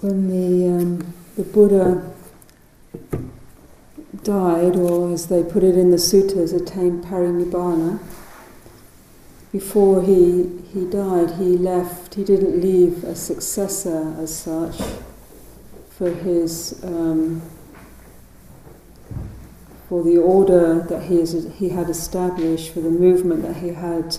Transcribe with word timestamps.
when 0.00 0.28
the, 0.28 0.68
um, 0.68 1.14
the 1.36 1.42
Buddha 1.42 2.14
died, 4.22 4.76
or 4.76 5.12
as 5.12 5.26
they 5.26 5.42
put 5.42 5.64
it 5.64 5.76
in 5.76 5.90
the 5.90 5.98
sutras, 5.98 6.52
attained 6.52 7.04
parinibbana, 7.04 7.98
before 9.50 10.02
he, 10.02 10.60
he 10.72 10.84
died, 10.84 11.32
he 11.32 11.56
left, 11.56 12.14
he 12.14 12.22
didn't 12.22 12.60
leave 12.60 13.02
a 13.02 13.14
successor 13.14 14.14
as 14.18 14.36
such 14.36 14.80
for 15.90 16.10
his, 16.10 16.78
um, 16.84 17.42
for 19.88 20.04
the 20.04 20.18
order 20.18 20.80
that 20.80 21.04
he, 21.04 21.18
is, 21.18 21.50
he 21.56 21.70
had 21.70 21.88
established, 21.88 22.72
for 22.72 22.80
the 22.80 22.90
movement 22.90 23.42
that 23.42 23.56
he 23.56 23.70
had 23.70 24.16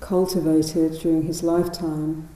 cultivated 0.00 1.00
during 1.00 1.22
his 1.22 1.42
lifetime. 1.42 2.28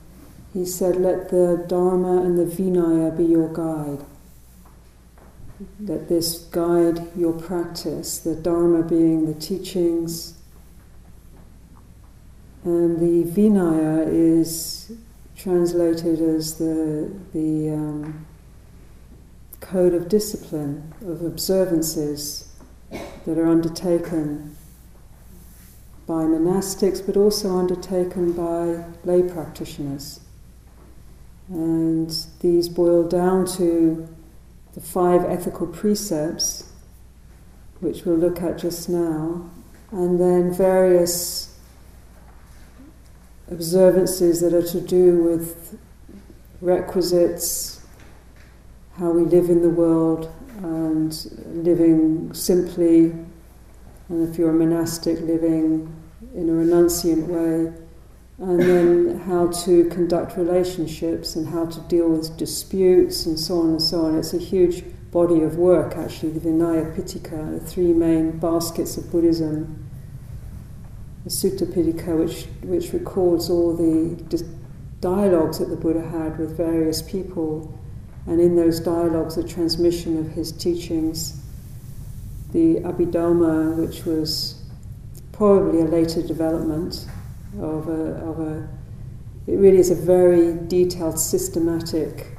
He 0.53 0.65
said, 0.65 0.97
Let 0.97 1.29
the 1.29 1.65
Dharma 1.67 2.21
and 2.21 2.37
the 2.37 2.45
Vinaya 2.45 3.15
be 3.17 3.25
your 3.25 3.51
guide. 3.51 4.05
Let 5.79 6.09
this 6.09 6.37
guide 6.37 7.07
your 7.17 7.33
practice, 7.33 8.19
the 8.19 8.35
Dharma 8.35 8.83
being 8.83 9.25
the 9.25 9.33
teachings, 9.33 10.35
and 12.63 12.99
the 12.99 13.29
Vinaya 13.29 14.07
is 14.07 14.91
translated 15.35 16.21
as 16.21 16.57
the, 16.57 17.11
the 17.33 17.71
um, 17.71 18.25
code 19.59 19.93
of 19.93 20.07
discipline, 20.07 20.93
of 21.05 21.23
observances 21.23 22.47
that 22.91 23.37
are 23.37 23.47
undertaken 23.47 24.55
by 26.05 26.23
monastics 26.23 27.03
but 27.05 27.17
also 27.17 27.57
undertaken 27.57 28.33
by 28.33 28.85
lay 29.03 29.23
practitioners. 29.23 30.19
And 31.49 32.15
these 32.39 32.69
boil 32.69 33.07
down 33.07 33.45
to 33.57 34.07
the 34.73 34.81
five 34.81 35.23
ethical 35.25 35.67
precepts, 35.67 36.71
which 37.79 38.05
we'll 38.05 38.17
look 38.17 38.41
at 38.41 38.57
just 38.57 38.89
now, 38.89 39.49
and 39.91 40.19
then 40.19 40.53
various 40.53 41.57
observances 43.51 44.41
that 44.41 44.53
are 44.53 44.65
to 44.67 44.81
do 44.81 45.21
with 45.21 45.77
requisites, 46.61 47.85
how 48.97 49.11
we 49.11 49.23
live 49.23 49.49
in 49.49 49.61
the 49.61 49.69
world, 49.69 50.33
and 50.57 51.13
living 51.65 52.33
simply, 52.33 53.11
and 54.09 54.29
if 54.29 54.37
you're 54.37 54.51
a 54.51 54.53
monastic, 54.53 55.19
living 55.19 55.93
in 56.33 56.49
a 56.49 56.53
renunciant 56.53 57.27
way, 57.27 57.73
and 58.39 58.59
then 58.59 59.19
how 59.21 59.47
to 59.47 59.85
conduct 59.89 60.37
relationships 60.37 61.35
and 61.35 61.47
how 61.47 61.65
to 61.65 61.79
deal 61.81 62.09
with 62.09 62.35
disputes 62.37 63.25
and 63.25 63.39
so 63.39 63.59
on 63.61 63.69
and 63.69 63.81
so 63.81 64.05
on. 64.05 64.17
It's 64.17 64.33
a 64.33 64.39
huge 64.39 64.83
body 65.11 65.41
of 65.41 65.57
work, 65.57 65.95
actually, 65.95 66.31
the 66.31 66.39
Vinaya 66.39 66.95
Pitaka, 66.95 67.59
the 67.59 67.65
three 67.65 67.93
main 67.93 68.39
baskets 68.39 68.97
of 68.97 69.11
Buddhism 69.11 69.83
the 71.23 71.29
Sutta 71.29 71.65
Pitaka, 71.65 72.17
which, 72.17 72.45
which 72.63 72.91
records 72.91 73.49
all 73.49 73.73
the 73.75 74.45
dialogues 74.99 75.59
that 75.59 75.69
the 75.69 75.75
Buddha 75.75 76.01
had 76.01 76.37
with 76.37 76.57
various 76.57 77.01
people, 77.01 77.77
and 78.27 78.41
in 78.41 78.55
those 78.55 78.79
dialogues, 78.79 79.35
the 79.35 79.43
transmission 79.43 80.17
of 80.17 80.27
his 80.31 80.51
teachings. 80.51 81.41
The 82.51 82.75
Abhidhamma, 82.81 83.77
which 83.77 84.05
was 84.05 84.61
probably 85.31 85.81
a 85.81 85.85
later 85.85 86.21
development 86.21 87.07
of 87.59 87.87
a, 87.87 88.15
of 88.25 88.39
a 88.39 88.67
it 89.45 89.57
really 89.57 89.77
is 89.77 89.91
a 89.91 89.95
very 89.95 90.53
detailed, 90.67 91.19
systematic 91.19 92.37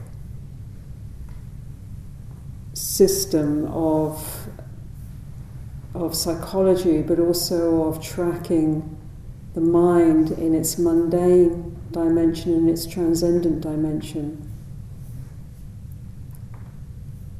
system 2.72 3.66
of 3.66 4.48
of 5.94 6.14
psychology, 6.14 7.02
but 7.02 7.20
also 7.20 7.84
of 7.84 8.02
tracking 8.02 8.98
the 9.54 9.60
mind 9.60 10.32
in 10.32 10.52
its 10.52 10.76
mundane 10.76 11.76
dimension 11.92 12.52
and 12.52 12.68
its 12.68 12.84
transcendent 12.84 13.60
dimension. 13.60 14.50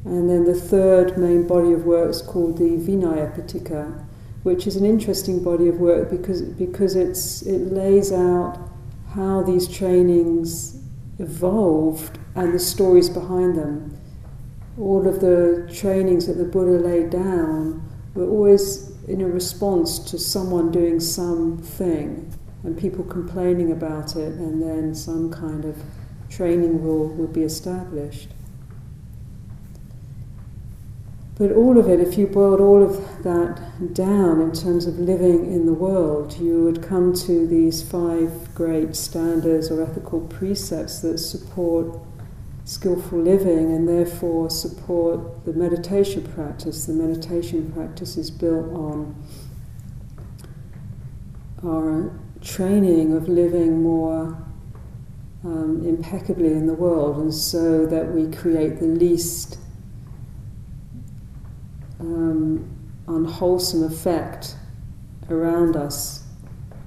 And 0.05 0.29
then 0.29 0.45
the 0.45 0.55
third 0.55 1.17
main 1.17 1.45
body 1.45 1.73
of 1.73 1.85
work 1.85 2.11
is 2.11 2.21
called 2.21 2.57
the 2.57 2.77
Vinaya 2.77 3.35
Pitaka, 3.35 4.05
which 4.45 4.67
is 4.67 4.75
an 4.75 4.85
interesting 4.85 5.43
body 5.43 5.67
of 5.67 5.79
work 5.79 6.09
because, 6.09 6.41
because 6.41 6.95
it's, 6.95 7.41
it 7.41 7.73
lays 7.73 8.11
out 8.11 8.69
how 9.13 9.41
these 9.41 9.67
trainings 9.67 10.81
evolved 11.19 12.17
and 12.35 12.53
the 12.53 12.59
stories 12.59 13.09
behind 13.09 13.57
them. 13.57 13.99
All 14.79 15.07
of 15.07 15.19
the 15.19 15.69
trainings 15.73 16.27
that 16.27 16.37
the 16.37 16.43
Buddha 16.45 16.77
laid 16.85 17.09
down 17.09 17.81
we're 18.15 18.29
always 18.29 18.91
in 19.09 19.19
a 19.19 19.27
response 19.27 19.99
to 19.99 20.17
someone 20.17 20.71
doing 20.71 21.01
something 21.01 22.33
and 22.63 22.77
people 22.77 23.03
complaining 23.03 23.73
about 23.73 24.15
it, 24.15 24.33
and 24.35 24.61
then 24.61 24.95
some 24.95 25.29
kind 25.29 25.65
of 25.65 25.75
training 26.29 26.81
rule 26.81 27.09
would 27.09 27.33
be 27.33 27.43
established. 27.43 28.29
But 31.37 31.51
all 31.51 31.77
of 31.77 31.89
it, 31.89 31.99
if 31.99 32.17
you 32.17 32.27
boiled 32.27 32.61
all 32.61 32.81
of 32.81 33.23
that 33.23 33.93
down 33.93 34.39
in 34.39 34.53
terms 34.53 34.85
of 34.85 34.97
living 34.97 35.51
in 35.51 35.65
the 35.65 35.73
world, 35.73 36.37
you 36.39 36.63
would 36.63 36.81
come 36.81 37.13
to 37.13 37.45
these 37.45 37.83
five 37.83 38.55
great 38.55 38.95
standards 38.95 39.69
or 39.69 39.83
ethical 39.83 40.21
precepts 40.21 41.01
that 41.01 41.17
support 41.17 41.99
skillful 42.63 43.19
living 43.19 43.71
and 43.75 43.87
therefore 43.87 44.49
support 44.49 45.45
the 45.45 45.53
meditation 45.53 46.23
practice. 46.33 46.85
The 46.85 46.93
meditation 46.93 47.71
practice 47.73 48.15
is 48.15 48.31
built 48.31 48.73
on 48.73 49.15
our 51.63 52.11
training 52.41 53.13
of 53.13 53.27
living 53.27 53.83
more 53.83 54.37
um, 55.43 55.85
impeccably 55.85 56.53
in 56.53 56.65
the 56.65 56.73
world, 56.73 57.17
and 57.17 57.33
so 57.33 57.85
that 57.85 58.13
we 58.13 58.31
create 58.35 58.79
the 58.79 58.87
least 58.87 59.59
um, 61.99 62.67
unwholesome 63.07 63.83
effect 63.83 64.55
around 65.29 65.75
us, 65.75 66.23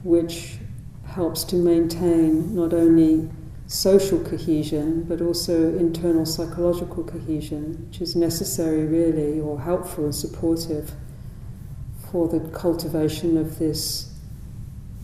which 0.03 0.59
helps 1.07 1.45
to 1.45 1.57
maintain 1.57 2.55
not 2.55 2.73
only 2.73 3.29
social 3.67 4.19
cohesion, 4.21 5.03
but 5.05 5.21
also 5.21 5.77
internal 5.77 6.25
psychological 6.25 7.05
cohesion, 7.05 7.87
which 7.87 8.01
is 8.01 8.17
necessary, 8.17 8.87
really, 8.87 9.41
or 9.41 9.61
helpful 9.61 10.05
and 10.05 10.15
supportive 10.15 10.93
for 12.11 12.29
the 12.29 12.41
cultivation 12.51 13.37
of 13.37 13.59
this, 13.59 14.15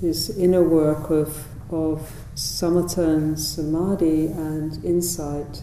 this 0.01 0.31
inner 0.39 0.63
work 0.63 1.11
of, 1.11 1.47
of 1.71 2.11
samatha 2.35 3.07
and 3.17 3.39
samadhi 3.39 4.29
and 4.29 4.83
insight. 4.85 5.63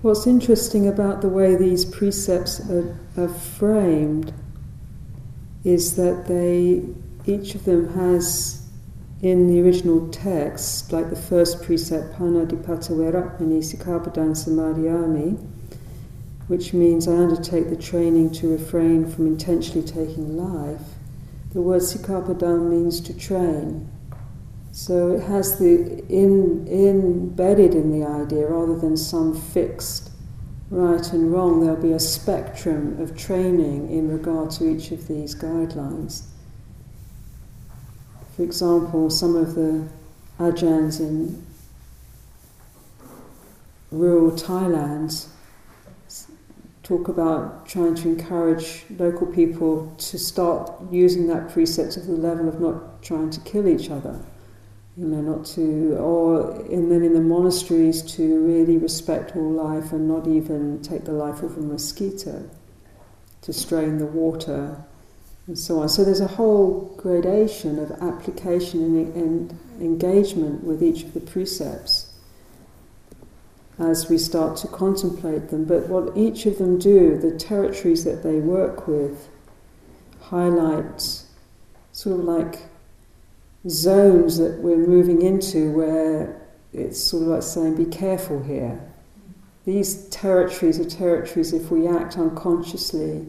What's 0.00 0.28
interesting 0.28 0.86
about 0.86 1.22
the 1.22 1.28
way 1.28 1.56
these 1.56 1.84
precepts 1.84 2.60
are, 2.70 2.96
are 3.16 3.28
framed 3.28 4.32
is 5.64 5.96
that 5.96 6.28
they, 6.28 6.84
each 7.26 7.56
of 7.56 7.64
them 7.64 7.92
has 7.94 8.64
in 9.22 9.48
the 9.48 9.60
original 9.60 10.08
text, 10.10 10.92
like 10.92 11.10
the 11.10 11.16
first 11.16 11.64
precept, 11.64 12.14
Panadipata 12.14 12.90
Verakmani 12.90 13.58
Sikkhapadang 13.58 14.36
Samadhiyami, 14.36 15.44
which 16.46 16.72
means 16.72 17.08
I 17.08 17.16
undertake 17.16 17.68
the 17.68 17.76
training 17.76 18.30
to 18.34 18.52
refrain 18.52 19.10
from 19.10 19.26
intentionally 19.26 19.84
taking 19.84 20.36
life, 20.36 20.94
the 21.52 21.60
word 21.60 21.82
Sikkhapadang 21.82 22.70
means 22.70 23.00
to 23.00 23.18
train. 23.18 23.90
So 24.78 25.10
it 25.10 25.22
has 25.22 25.58
the 25.58 26.04
in, 26.08 26.68
embedded 26.68 27.74
in 27.74 27.90
the 27.90 28.06
idea 28.06 28.46
rather 28.46 28.78
than 28.78 28.96
some 28.96 29.34
fixed 29.34 30.12
right 30.70 31.04
and 31.12 31.32
wrong, 31.32 31.58
there'll 31.60 31.82
be 31.82 31.90
a 31.90 31.98
spectrum 31.98 32.96
of 33.00 33.16
training 33.16 33.90
in 33.90 34.08
regard 34.08 34.52
to 34.52 34.70
each 34.70 34.92
of 34.92 35.08
these 35.08 35.34
guidelines. 35.34 36.26
For 38.36 38.44
example, 38.44 39.10
some 39.10 39.34
of 39.34 39.56
the 39.56 39.88
ajahns 40.38 41.00
in 41.00 41.44
rural 43.90 44.30
Thailand 44.30 45.26
talk 46.84 47.08
about 47.08 47.66
trying 47.66 47.96
to 47.96 48.08
encourage 48.10 48.84
local 48.96 49.26
people 49.26 49.92
to 49.98 50.20
start 50.20 50.70
using 50.92 51.26
that 51.26 51.48
precept 51.48 51.94
to 51.94 52.00
the 52.00 52.12
level 52.12 52.48
of 52.48 52.60
not 52.60 53.02
trying 53.02 53.30
to 53.30 53.40
kill 53.40 53.66
each 53.66 53.90
other. 53.90 54.20
You 54.98 55.06
know, 55.06 55.20
not 55.20 55.46
to, 55.54 55.96
or 55.96 56.50
and 56.62 56.90
then 56.90 57.04
in 57.04 57.14
the 57.14 57.20
monasteries 57.20 58.02
to 58.16 58.44
really 58.44 58.78
respect 58.78 59.36
all 59.36 59.52
life 59.52 59.92
and 59.92 60.08
not 60.08 60.26
even 60.26 60.82
take 60.82 61.04
the 61.04 61.12
life 61.12 61.44
of 61.44 61.56
a 61.56 61.60
mosquito, 61.60 62.50
to 63.42 63.52
strain 63.52 63.98
the 63.98 64.06
water 64.06 64.84
and 65.46 65.56
so 65.56 65.80
on. 65.80 65.88
So 65.88 66.04
there's 66.04 66.20
a 66.20 66.26
whole 66.26 66.94
gradation 66.96 67.78
of 67.78 67.92
application 68.02 68.82
and, 68.82 69.14
and 69.14 69.58
engagement 69.80 70.64
with 70.64 70.82
each 70.82 71.04
of 71.04 71.14
the 71.14 71.20
precepts 71.20 72.12
as 73.78 74.10
we 74.10 74.18
start 74.18 74.56
to 74.58 74.68
contemplate 74.68 75.50
them. 75.50 75.64
But 75.64 75.88
what 75.88 76.16
each 76.16 76.44
of 76.46 76.58
them 76.58 76.78
do, 76.78 77.16
the 77.16 77.38
territories 77.38 78.04
that 78.04 78.24
they 78.24 78.40
work 78.40 78.88
with, 78.88 79.28
highlight 80.20 81.00
sort 81.92 82.18
of 82.18 82.24
like 82.24 82.67
zones 83.66 84.38
that 84.38 84.58
we're 84.60 84.76
moving 84.76 85.22
into 85.22 85.72
where 85.72 86.40
it's 86.72 87.00
sort 87.00 87.22
of 87.22 87.28
like 87.28 87.42
saying, 87.42 87.76
be 87.76 87.84
careful 87.84 88.42
here. 88.42 88.80
These 89.64 90.08
territories 90.08 90.78
are 90.78 90.88
territories, 90.88 91.52
if 91.52 91.70
we 91.70 91.86
act 91.86 92.16
unconsciously, 92.16 93.26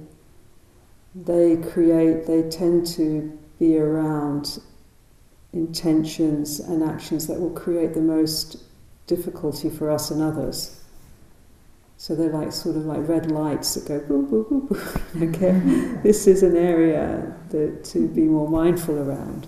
they 1.15 1.57
create, 1.57 2.27
they 2.27 2.43
tend 2.49 2.85
to 2.87 3.37
be 3.59 3.77
around 3.77 4.59
intentions 5.51 6.59
and 6.59 6.83
actions 6.83 7.27
that 7.27 7.39
will 7.39 7.49
create 7.49 7.93
the 7.93 8.01
most 8.01 8.63
difficulty 9.07 9.69
for 9.69 9.89
us 9.89 10.11
and 10.11 10.21
others. 10.21 10.81
So 11.97 12.15
they're 12.15 12.31
like 12.31 12.53
sort 12.53 12.77
of 12.77 12.85
like 12.85 13.05
red 13.09 13.29
lights 13.29 13.75
that 13.75 13.87
go 13.87 13.99
boo 13.99 14.25
boo 14.25 14.45
boo 14.45 14.61
boo. 14.61 15.25
okay, 15.29 15.51
this 16.03 16.27
is 16.27 16.43
an 16.43 16.55
area 16.55 17.35
that 17.49 17.83
to 17.85 18.07
be 18.07 18.21
more 18.21 18.47
mindful 18.47 18.97
around. 18.97 19.47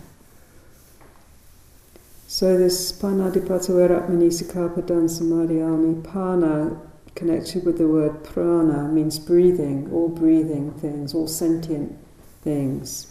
So 2.32 2.58
this 2.58 2.94
panadipata 2.94 4.08
manisikapadan 4.08 5.10
samadhiyami 5.10 6.02
pana 6.02 6.80
connected 7.14 7.66
with 7.66 7.78
the 7.78 7.90
word 7.90 8.24
prana 8.24 8.88
means 8.88 9.20
breathing, 9.20 9.92
all 9.92 10.08
breathing 10.08 10.72
things, 10.72 11.14
all 11.14 11.28
sentient 11.28 11.94
things. 12.42 13.08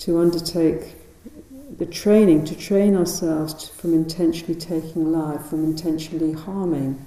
To 0.00 0.18
undertake 0.18 0.96
the 1.78 1.86
training, 1.86 2.44
to 2.44 2.54
train 2.54 2.94
ourselves 2.94 3.66
from 3.70 3.94
intentionally 3.94 4.60
taking 4.60 5.10
life, 5.10 5.46
from 5.46 5.64
intentionally 5.64 6.32
harming. 6.32 7.02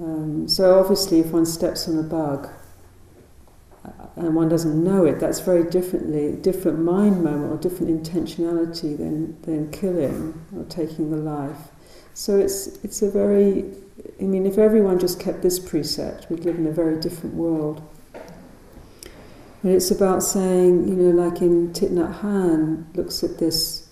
Um, 0.00 0.46
so 0.46 0.78
obviously, 0.78 1.18
if 1.18 1.32
one 1.32 1.44
steps 1.44 1.88
on 1.88 1.98
a 1.98 2.04
bug 2.04 2.48
and 4.16 4.34
one 4.34 4.48
doesn't 4.48 4.82
know 4.82 5.04
it, 5.04 5.20
that's 5.20 5.40
very 5.40 5.68
differently 5.68 6.32
different 6.32 6.80
mind 6.80 7.22
moment 7.22 7.52
or 7.52 7.56
different 7.56 8.02
intentionality 8.02 8.96
than 8.96 9.40
than 9.42 9.70
killing 9.70 10.34
or 10.56 10.64
taking 10.64 11.10
the 11.10 11.16
life. 11.16 11.70
So 12.14 12.36
it's 12.36 12.66
it's 12.84 13.02
a 13.02 13.10
very 13.10 13.64
I 14.20 14.24
mean, 14.24 14.46
if 14.46 14.58
everyone 14.58 14.98
just 14.98 15.20
kept 15.20 15.42
this 15.42 15.58
precept, 15.58 16.30
we'd 16.30 16.44
live 16.44 16.58
in 16.58 16.66
a 16.66 16.72
very 16.72 17.00
different 17.00 17.34
world. 17.34 17.82
But 19.62 19.72
it's 19.72 19.90
about 19.90 20.22
saying, 20.22 20.88
you 20.88 20.94
know, 20.94 21.22
like 21.22 21.40
in 21.40 21.72
Thich 21.72 21.90
Nhat 21.90 22.96
looks 22.96 23.24
at 23.24 23.38
this 23.38 23.88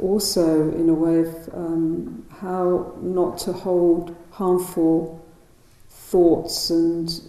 also 0.00 0.72
in 0.72 0.88
a 0.88 0.94
way 0.94 1.20
of 1.20 1.54
um, 1.54 2.26
how 2.40 2.94
not 3.02 3.38
to 3.38 3.52
hold 3.52 4.16
harmful 4.30 5.24
thoughts 5.90 6.70
and 6.70 7.20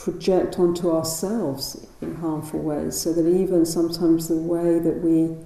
project 0.00 0.58
onto 0.58 0.90
ourselves 0.90 1.86
in 2.00 2.14
harmful 2.16 2.60
ways, 2.60 2.98
so 2.98 3.12
that 3.12 3.28
even 3.28 3.66
sometimes 3.66 4.28
the 4.28 4.36
way 4.36 4.78
that 4.78 5.02
we 5.02 5.36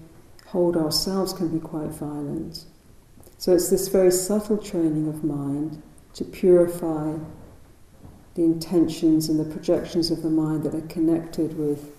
hold 0.46 0.76
ourselves 0.76 1.32
can 1.32 1.48
be 1.48 1.58
quite 1.58 1.90
violent. 1.90 2.64
So 3.36 3.52
it's 3.52 3.68
this 3.68 3.88
very 3.88 4.12
subtle 4.12 4.56
training 4.56 5.08
of 5.08 5.24
mind 5.24 5.82
to 6.14 6.24
purify 6.24 7.16
the 8.36 8.44
intentions 8.44 9.28
and 9.28 9.40
the 9.40 9.52
projections 9.52 10.12
of 10.12 10.22
the 10.22 10.30
mind 10.30 10.62
that 10.62 10.74
are 10.74 10.86
connected 10.86 11.58
with, 11.58 11.90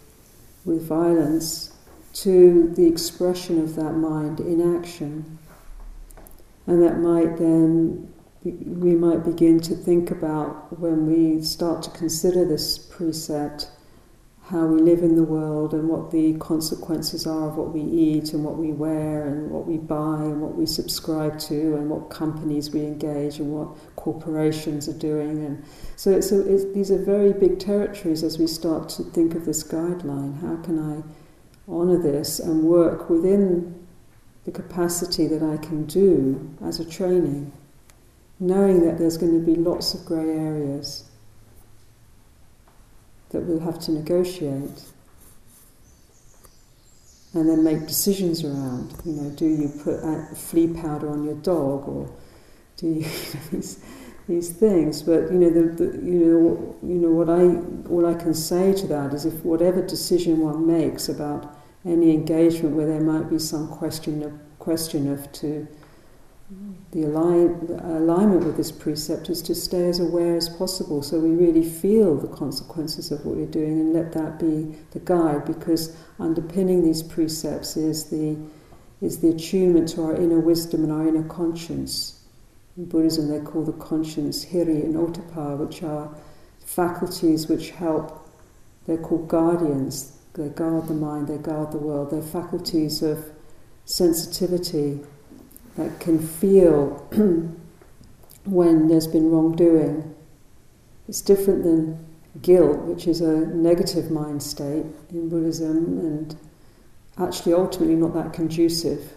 with 0.63 0.87
violence 0.87 1.75
to 2.13 2.73
the 2.75 2.87
expression 2.87 3.61
of 3.61 3.75
that 3.75 3.93
mind 3.95 4.39
in 4.39 4.77
action. 4.77 5.37
And 6.67 6.81
that 6.81 6.99
might 6.99 7.37
then, 7.37 8.13
we 8.51 8.95
might 8.95 9.23
begin 9.23 9.59
to 9.59 9.75
think 9.75 10.11
about 10.11 10.79
when 10.79 11.07
we 11.07 11.41
start 11.41 11.83
to 11.83 11.89
consider 11.91 12.45
this 12.45 12.77
precept 12.77 13.69
how 14.49 14.67
we 14.67 14.79
live 14.79 15.01
in 15.01 15.15
the 15.15 15.23
world 15.23 15.73
and 15.73 15.89
what 15.89 16.11
the 16.11 16.35
consequences 16.35 17.25
are 17.25 17.49
of 17.49 17.55
what 17.55 17.73
we 17.73 17.81
eat 17.81 18.31
and 18.33 18.43
what 18.43 18.57
we 18.57 18.71
wear 18.71 19.25
and 19.25 19.49
what 19.49 19.65
we 19.65 19.77
buy 19.77 20.21
and 20.21 20.39
what 20.39 20.53
we 20.53 20.67
subscribe 20.67 21.39
to 21.39 21.75
and 21.75 21.89
what 21.89 22.11
companies 22.11 22.69
we 22.69 22.81
engage 22.81 23.39
and 23.39 23.51
what 23.51 23.75
corporations 23.95 24.87
are 24.87 24.99
doing. 24.99 25.43
And 25.43 25.65
so 25.95 26.11
it's 26.11 26.31
a, 26.31 26.53
it's, 26.53 26.71
these 26.75 26.91
are 26.91 27.03
very 27.03 27.33
big 27.33 27.57
territories 27.57 28.21
as 28.21 28.37
we 28.37 28.45
start 28.45 28.87
to 28.89 29.03
think 29.03 29.33
of 29.33 29.45
this 29.45 29.63
guideline. 29.63 30.39
How 30.41 30.57
can 30.57 30.77
I 30.77 31.71
honour 31.71 31.97
this 31.97 32.37
and 32.37 32.65
work 32.65 33.09
within 33.09 33.87
the 34.43 34.51
capacity 34.51 35.25
that 35.25 35.41
I 35.41 35.57
can 35.57 35.87
do 35.87 36.55
as 36.63 36.79
a 36.79 36.85
training, 36.87 37.51
knowing 38.39 38.85
that 38.85 38.97
there's 38.97 39.17
going 39.17 39.33
to 39.33 39.45
be 39.45 39.55
lots 39.55 39.93
of 39.93 40.05
grey 40.05 40.29
areas 40.29 41.09
that 43.29 43.41
we'll 43.41 43.59
have 43.59 43.79
to 43.79 43.91
negotiate 43.91 44.85
and 47.33 47.49
then 47.49 47.63
make 47.63 47.85
decisions 47.85 48.43
around. 48.43 48.93
You 49.05 49.13
know, 49.13 49.29
do 49.31 49.45
you 49.45 49.69
put 49.83 50.37
flea 50.37 50.67
powder 50.67 51.09
on 51.09 51.23
your 51.25 51.35
dog, 51.35 51.87
or 51.87 52.09
do 52.77 52.87
you, 52.87 53.01
these 53.51 53.83
these 54.27 54.51
things? 54.51 55.03
But 55.03 55.31
you 55.31 55.39
know, 55.39 55.49
the, 55.49 55.63
the, 55.63 55.97
you 55.97 56.13
know, 56.13 56.75
you 56.81 56.95
know 56.95 57.09
what 57.09 57.29
I 57.29 57.43
all 57.89 58.05
I 58.05 58.13
can 58.13 58.33
say 58.33 58.73
to 58.73 58.87
that 58.87 59.13
is 59.13 59.25
if 59.25 59.43
whatever 59.43 59.81
decision 59.81 60.39
one 60.39 60.65
makes 60.65 61.09
about 61.09 61.57
any 61.85 62.11
engagement 62.11 62.75
where 62.75 62.87
there 62.87 63.01
might 63.01 63.29
be 63.29 63.37
some 63.37 63.67
question 63.67 64.23
of 64.23 64.33
question 64.59 65.11
of 65.11 65.31
to 65.33 65.67
the, 66.95 67.03
align, 67.03 67.49
alignment 67.83 68.45
with 68.45 68.55
this 68.55 68.71
precept 68.71 69.29
is 69.29 69.41
to 69.41 69.53
stay 69.53 69.89
as 69.89 69.99
aware 69.99 70.37
as 70.37 70.47
possible 70.47 71.03
so 71.03 71.19
we 71.19 71.31
really 71.31 71.69
feel 71.69 72.15
the 72.15 72.29
consequences 72.29 73.11
of 73.11 73.25
what 73.25 73.35
we're 73.35 73.45
doing 73.45 73.81
and 73.81 73.93
let 73.93 74.13
that 74.13 74.39
be 74.39 74.73
the 74.91 74.99
guide 74.99 75.43
because 75.43 75.93
underpinning 76.19 76.85
these 76.85 77.03
precepts 77.03 77.75
is 77.75 78.05
the, 78.05 78.37
is 79.01 79.19
the 79.19 79.27
attunement 79.27 79.89
to 79.89 80.03
our 80.03 80.15
inner 80.15 80.39
wisdom 80.39 80.85
and 80.85 80.91
our 80.93 81.05
inner 81.05 81.27
conscience. 81.27 82.23
In 82.77 82.85
Buddhism, 82.85 83.27
they 83.27 83.41
call 83.41 83.65
the 83.65 83.73
conscience 83.73 84.45
hiri 84.45 84.81
and 84.81 84.95
ottappa, 84.95 85.57
which 85.57 85.83
are 85.83 86.09
faculties 86.65 87.49
which 87.49 87.71
help, 87.71 88.25
they're 88.87 88.97
called 88.97 89.27
guardians. 89.27 90.17
They 90.33 90.47
guard 90.47 90.87
the 90.87 90.93
mind, 90.93 91.27
they 91.27 91.39
guard 91.39 91.73
the 91.73 91.77
world. 91.77 92.11
They're 92.11 92.21
faculties 92.21 93.01
of 93.03 93.31
sensitivity 93.83 95.01
that 95.75 95.99
can 95.99 96.19
feel 96.19 97.07
when 98.45 98.87
there's 98.87 99.07
been 99.07 99.29
wrongdoing. 99.29 100.15
It's 101.07 101.21
different 101.21 101.63
than 101.63 102.05
guilt, 102.41 102.79
which 102.79 103.07
is 103.07 103.21
a 103.21 103.45
negative 103.47 104.11
mind 104.11 104.41
state 104.41 104.85
in 105.09 105.29
Buddhism 105.29 105.99
and 105.99 106.37
actually 107.17 107.53
ultimately 107.53 107.95
not 107.95 108.13
that 108.13 108.33
conducive. 108.33 109.13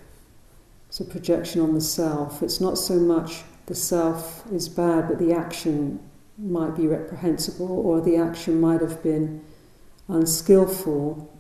It's 0.89 1.01
a 1.01 1.05
projection 1.05 1.61
on 1.61 1.75
the 1.75 1.81
self. 1.81 2.43
It's 2.43 2.61
not 2.61 2.79
so 2.79 2.95
much 2.95 3.43
the 3.67 3.75
self 3.75 4.51
is 4.53 4.69
bad, 4.69 5.09
but 5.09 5.19
the 5.19 5.33
action 5.33 6.01
might 6.39 6.77
be 6.77 6.87
reprehensible 6.87 7.81
or 7.81 8.01
the 8.01 8.17
action 8.17 8.61
might 8.61 8.81
have 8.81 9.03
been 9.03 9.45
unskillful 10.09 11.31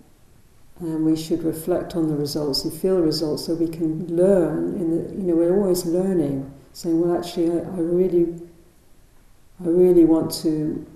and 0.80 1.04
we 1.04 1.16
should 1.16 1.42
reflect 1.42 1.96
on 1.96 2.08
the 2.08 2.14
results 2.14 2.64
and 2.64 2.72
feel 2.72 2.96
the 2.96 3.02
results 3.02 3.46
so 3.46 3.54
we 3.54 3.68
can 3.68 4.06
learn 4.14 4.74
in 4.74 4.90
the 4.90 5.14
you 5.14 5.22
know 5.22 5.34
we're 5.34 5.56
always 5.56 5.84
learning 5.84 6.50
saying 6.72 7.00
well 7.00 7.16
actually 7.18 7.50
I, 7.50 7.58
I 7.58 7.80
really 7.80 8.34
I 9.60 9.68
really 9.68 10.04
want 10.04 10.32
to 10.42 10.86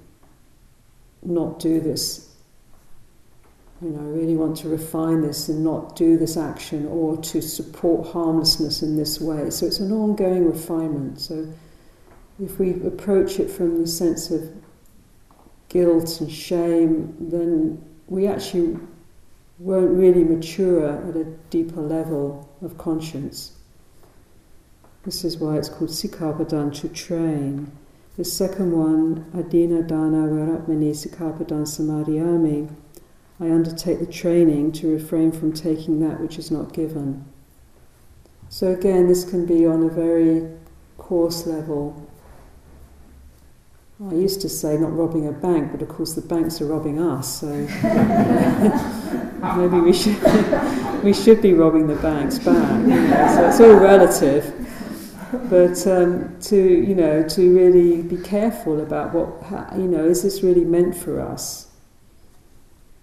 not 1.23 1.59
do 1.59 1.81
this 1.81 2.33
you 3.83 3.91
know, 3.91 3.99
I 3.99 4.17
really 4.17 4.37
want 4.37 4.59
to 4.59 4.69
refine 4.69 5.23
this 5.23 5.49
and 5.49 5.65
not 5.65 5.97
do 5.97 6.17
this 6.17 6.37
action 6.37 6.87
or 6.87 7.17
to 7.17 7.43
support 7.43 8.07
harmlessness 8.13 8.81
in 8.81 8.97
this 8.97 9.21
way. 9.21 9.51
So 9.51 9.67
it's 9.67 9.81
an 9.81 9.91
ongoing 9.91 10.49
refinement. 10.49 11.21
So 11.21 11.53
if 12.41 12.61
we 12.61 12.75
approach 12.87 13.41
it 13.41 13.51
from 13.51 13.81
the 13.81 13.89
sense 13.89 14.31
of 14.31 14.49
guilt 15.69 16.21
and 16.21 16.31
shame, 16.31 17.17
then 17.19 17.85
we 18.07 18.29
actually 18.29 18.79
won't 19.63 19.97
really 19.97 20.25
mature 20.25 21.09
at 21.09 21.17
a 21.17 21.25
deeper 21.51 21.81
level 21.81 22.49
of 22.63 22.77
conscience. 22.77 23.53
This 25.05 25.25
is 25.25 25.39
why 25.39 25.57
it's 25.57 25.69
called 25.69 25.91
Sikkhapadan, 25.91 26.75
to 26.81 26.89
train. 26.89 27.71
The 28.17 28.25
second 28.25 28.73
one, 28.73 29.25
Adina 29.33 29.83
Dana 29.83 30.27
Veratmani 30.27 30.91
Sikkhapadan 30.91 31.65
Samadhiyami. 31.65 32.75
I 33.39 33.51
undertake 33.53 34.01
the 34.01 34.07
training 34.07 34.73
to 34.73 34.93
refrain 34.93 35.31
from 35.31 35.53
taking 35.53 36.01
that 36.01 36.21
which 36.21 36.39
is 36.41 36.51
not 36.51 36.73
given. 36.73 37.25
So 38.49 38.73
again, 38.73 39.07
this 39.07 39.25
can 39.25 39.47
be 39.47 39.65
on 39.65 39.85
a 39.85 39.89
very 39.89 40.51
coarse 40.99 41.47
level. 41.47 42.11
I 44.11 44.15
used 44.15 44.41
to 44.41 44.49
say 44.49 44.77
not 44.77 44.97
robbing 44.97 45.29
a 45.29 45.33
bank, 45.33 45.71
but 45.71 45.81
of 45.81 45.89
course 45.89 46.15
the 46.15 46.23
banks 46.23 46.61
are 46.61 46.67
robbing 46.67 47.01
us, 47.01 47.41
so 47.41 47.47
maybe 49.57 49.79
we 49.79 49.93
should 49.93 51.05
we 51.05 51.13
should 51.13 51.41
be 51.41 51.53
robbing 51.53 51.87
the 51.87 51.95
banks 51.97 52.39
back. 52.39 52.81
You 52.81 52.89
know, 52.89 53.35
so 53.35 53.49
it's 53.49 53.61
all 53.61 53.75
relative. 53.75 54.53
But 55.49 55.87
um, 55.87 56.37
to 56.41 56.57
you 56.57 56.97
know 56.97 57.27
to 57.29 57.57
really 57.57 58.03
be 58.03 58.17
careful 58.17 58.81
about 58.81 59.15
what 59.15 59.43
how, 59.45 59.69
you 59.77 59.87
know 59.87 60.05
is 60.05 60.23
this 60.23 60.43
really 60.43 60.65
meant 60.65 60.97
for 60.97 61.21
us? 61.21 61.69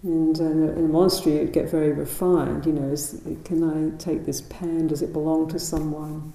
And 0.02 0.38
uh, 0.38 0.44
in 0.44 0.84
a 0.84 0.88
monastery, 0.88 1.36
it 1.36 1.44
would 1.44 1.52
get 1.52 1.70
very 1.70 1.92
refined. 1.92 2.66
You 2.66 2.72
know, 2.72 2.90
is, 2.90 3.22
can 3.44 3.64
I 3.64 3.96
take 3.96 4.26
this 4.26 4.42
pen? 4.42 4.88
Does 4.88 5.02
it 5.02 5.12
belong 5.12 5.48
to 5.48 5.58
someone? 5.58 6.32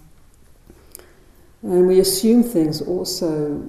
And 1.62 1.88
we 1.88 2.00
assume 2.00 2.44
things 2.44 2.82
also 2.82 3.64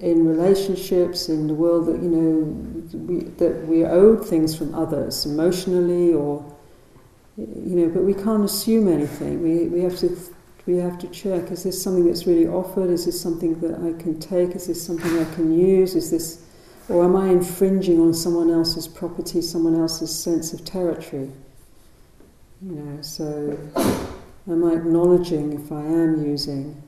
in 0.00 0.26
relationships, 0.26 1.28
in 1.28 1.46
the 1.46 1.54
world 1.54 1.86
that 1.86 2.02
you 2.02 2.08
know 2.08 2.98
we, 2.98 3.24
that 3.36 3.66
we 3.66 3.84
are 3.84 3.90
owed 3.90 4.26
things 4.26 4.56
from 4.56 4.74
others 4.74 5.26
emotionally, 5.26 6.12
or 6.12 6.44
you 7.36 7.76
know, 7.76 7.88
but 7.88 8.02
we 8.02 8.14
can't 8.14 8.44
assume 8.44 8.88
anything. 8.88 9.42
We 9.42 9.68
we 9.68 9.80
have 9.82 9.98
to 9.98 10.16
we 10.66 10.76
have 10.76 10.98
to 10.98 11.08
check: 11.08 11.50
is 11.50 11.62
this 11.62 11.80
something 11.82 12.06
that's 12.06 12.26
really 12.26 12.46
offered? 12.46 12.90
Is 12.90 13.06
this 13.06 13.20
something 13.20 13.58
that 13.60 13.74
I 13.74 14.00
can 14.02 14.18
take? 14.18 14.56
Is 14.56 14.66
this 14.66 14.84
something 14.84 15.18
I 15.18 15.24
can 15.34 15.56
use? 15.56 15.94
Is 15.94 16.10
this 16.10 16.46
or 16.88 17.04
am 17.04 17.16
I 17.16 17.28
infringing 17.28 18.00
on 18.00 18.14
someone 18.14 18.50
else's 18.50 18.86
property, 18.86 19.42
someone 19.42 19.74
else's 19.74 20.16
sense 20.16 20.52
of 20.52 20.64
territory? 20.64 21.30
You 22.62 22.72
know, 22.72 23.02
so 23.02 23.58
am 24.48 24.64
I 24.64 24.74
acknowledging 24.74 25.52
if 25.52 25.72
I 25.72 25.82
am 25.82 26.24
using? 26.24 26.82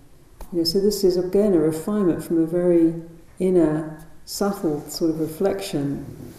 You 0.53 0.59
know, 0.59 0.65
so 0.65 0.81
this 0.81 1.05
is 1.05 1.17
again 1.17 1.53
a 1.53 1.59
refinement 1.59 2.25
from 2.25 2.43
a 2.43 2.47
very 2.47 2.95
inner, 3.39 4.05
subtle 4.25 4.81
sort 4.89 5.11
of 5.11 5.21
reflection 5.21 6.35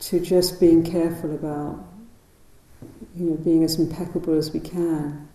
to 0.00 0.20
just 0.20 0.60
being 0.60 0.82
careful 0.84 1.34
about, 1.34 1.82
you 3.16 3.30
know, 3.30 3.36
being 3.36 3.64
as 3.64 3.78
impeccable 3.78 4.34
as 4.34 4.52
we 4.52 4.60
can, 4.60 5.28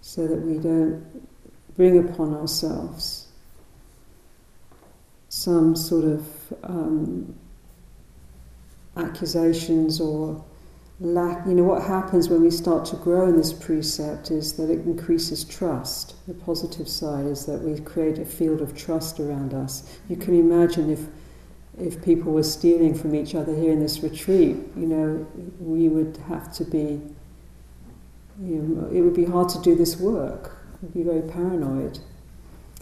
so 0.00 0.26
that 0.26 0.40
we 0.40 0.58
don't 0.58 1.04
bring 1.76 1.98
upon 1.98 2.34
ourselves 2.34 3.28
some 5.28 5.76
sort 5.76 6.04
of 6.04 6.26
um, 6.64 7.34
accusations 8.96 10.00
or 10.00 10.44
lack. 11.00 11.46
You 11.46 11.54
know, 11.54 11.64
what 11.64 11.82
happens 11.82 12.28
when 12.28 12.42
we 12.42 12.50
start 12.50 12.84
to 12.86 12.96
grow 12.96 13.28
in 13.28 13.36
this 13.36 13.52
precept 13.52 14.30
is 14.30 14.54
that 14.54 14.70
it 14.70 14.80
increases 14.80 15.44
trust. 15.44 16.14
The 16.26 16.34
positive 16.34 16.88
side 16.88 17.26
is 17.26 17.46
that 17.46 17.60
we 17.60 17.78
create 17.80 18.18
a 18.18 18.24
field 18.24 18.60
of 18.60 18.76
trust 18.76 19.20
around 19.20 19.54
us. 19.54 19.98
You 20.08 20.16
can 20.16 20.34
imagine 20.34 20.90
if 20.90 21.06
if 21.78 22.02
people 22.02 22.32
were 22.32 22.42
stealing 22.42 22.92
from 22.92 23.14
each 23.14 23.36
other 23.36 23.54
here 23.54 23.72
in 23.72 23.78
this 23.78 24.00
retreat, 24.02 24.56
you 24.76 24.86
know, 24.86 25.24
we 25.60 25.88
would 25.88 26.16
have 26.28 26.52
to 26.54 26.64
be. 26.64 27.00
You 28.40 28.62
know, 28.62 28.88
it 28.92 29.00
would 29.00 29.14
be 29.14 29.24
hard 29.24 29.48
to 29.50 29.60
do 29.60 29.74
this 29.74 29.98
work. 29.98 30.56
We'd 30.80 30.94
be 30.94 31.02
very 31.02 31.22
paranoid. 31.22 31.98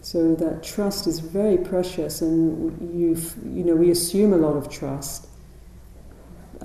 So 0.03 0.35
that 0.35 0.63
trust 0.63 1.07
is 1.07 1.19
very 1.19 1.57
precious, 1.57 2.21
and 2.21 2.99
you 2.99 3.19
you 3.43 3.63
know 3.63 3.75
we 3.75 3.91
assume 3.91 4.33
a 4.33 4.37
lot 4.37 4.55
of 4.55 4.69
trust. 4.69 5.26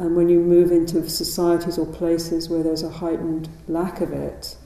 And 0.02 0.16
when 0.16 0.28
you 0.28 0.40
move 0.40 0.72
into 0.72 1.08
societies 1.08 1.78
or 1.78 1.86
places 1.86 2.50
where 2.50 2.64
there's 2.64 2.82
a 2.82 2.90
heightened 2.90 3.48
lack 3.68 4.00
of 4.00 4.12
it, 4.12 4.56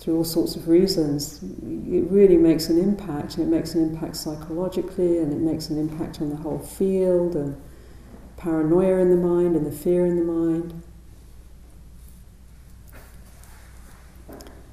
through 0.00 0.16
all 0.16 0.24
sorts 0.24 0.56
of 0.56 0.66
reasons, 0.66 1.40
it 1.44 2.10
really 2.10 2.36
makes 2.36 2.68
an 2.68 2.76
impact. 2.76 3.38
It 3.38 3.46
makes 3.46 3.76
an 3.76 3.88
impact 3.88 4.16
psychologically, 4.16 5.18
and 5.18 5.32
it 5.32 5.38
makes 5.38 5.70
an 5.70 5.78
impact 5.78 6.20
on 6.20 6.30
the 6.30 6.34
whole 6.34 6.58
field, 6.58 7.36
and 7.36 7.56
paranoia 8.36 8.98
in 8.98 9.10
the 9.10 9.16
mind, 9.16 9.54
and 9.54 9.64
the 9.64 9.70
fear 9.70 10.04
in 10.04 10.16
the 10.16 10.24
mind. 10.24 10.82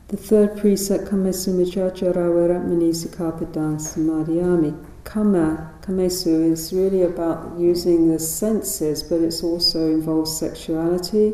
The 0.07 0.17
third 0.17 0.57
precept, 0.57 1.11
kamesu 1.11 1.53
michacharawaramatmani 1.53 2.89
sikapadan 2.89 3.77
samadhyami. 3.77 4.83
Kama, 5.07 5.71
kamesu, 5.79 6.51
is 6.51 6.73
really 6.73 7.03
about 7.03 7.57
using 7.57 8.11
the 8.11 8.19
senses, 8.19 9.01
but 9.01 9.21
it 9.21 9.41
also 9.41 9.89
involves 9.89 10.37
sexuality, 10.37 11.33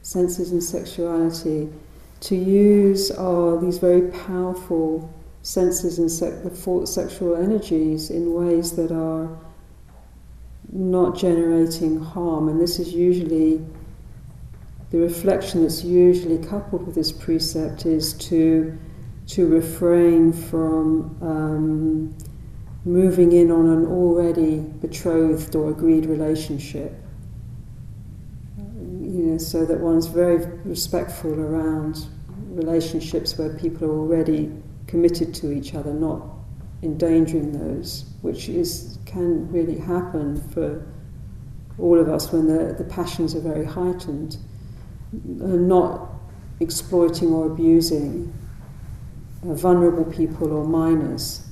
senses 0.00 0.52
and 0.52 0.62
sexuality, 0.62 1.68
to 2.20 2.36
use 2.36 3.10
these 3.60 3.78
very 3.78 4.12
powerful 4.12 5.12
senses 5.42 5.98
and 5.98 6.08
the 6.08 6.86
sexual 6.86 7.34
energies 7.34 8.10
in 8.10 8.32
ways 8.32 8.76
that 8.76 8.92
are 8.92 9.28
not 10.70 11.18
generating 11.18 11.98
harm. 11.98 12.48
And 12.48 12.60
this 12.60 12.78
is 12.78 12.92
usually 12.92 13.60
the 14.90 14.98
reflection 14.98 15.62
that's 15.62 15.82
usually 15.82 16.38
coupled 16.38 16.86
with 16.86 16.94
this 16.94 17.10
precept 17.10 17.86
is 17.86 18.12
to 18.28 18.78
to 19.26 19.46
refrain 19.46 20.32
from 20.32 21.16
um, 21.22 22.14
moving 22.84 23.32
in 23.32 23.50
on 23.50 23.68
an 23.68 23.86
already 23.86 24.60
betrothed 24.60 25.54
or 25.54 25.70
agreed 25.70 26.06
relationship. 26.06 26.92
You 28.56 29.26
know, 29.26 29.38
so 29.38 29.64
that 29.66 29.80
one's 29.80 30.06
very 30.06 30.46
respectful 30.64 31.38
around 31.38 32.06
relationships 32.48 33.36
where 33.36 33.56
people 33.58 33.88
are 33.88 33.98
already 33.98 34.50
committed 34.86 35.34
to 35.34 35.52
each 35.52 35.74
other, 35.74 35.92
not 35.92 36.22
endangering 36.82 37.52
those, 37.52 38.04
which 38.22 38.48
is 38.48 38.98
can 39.04 39.50
really 39.52 39.78
happen 39.78 40.40
for 40.50 40.86
all 41.78 41.98
of 41.98 42.08
us 42.08 42.32
when 42.32 42.46
the, 42.46 42.74
the 42.74 42.84
passions 42.84 43.34
are 43.34 43.40
very 43.40 43.64
heightened. 43.64 44.36
Not 45.12 46.08
exploiting 46.60 47.32
or 47.32 47.46
abusing 47.46 48.32
vulnerable 49.42 50.04
people 50.04 50.52
or 50.52 50.64
minors. 50.64 51.49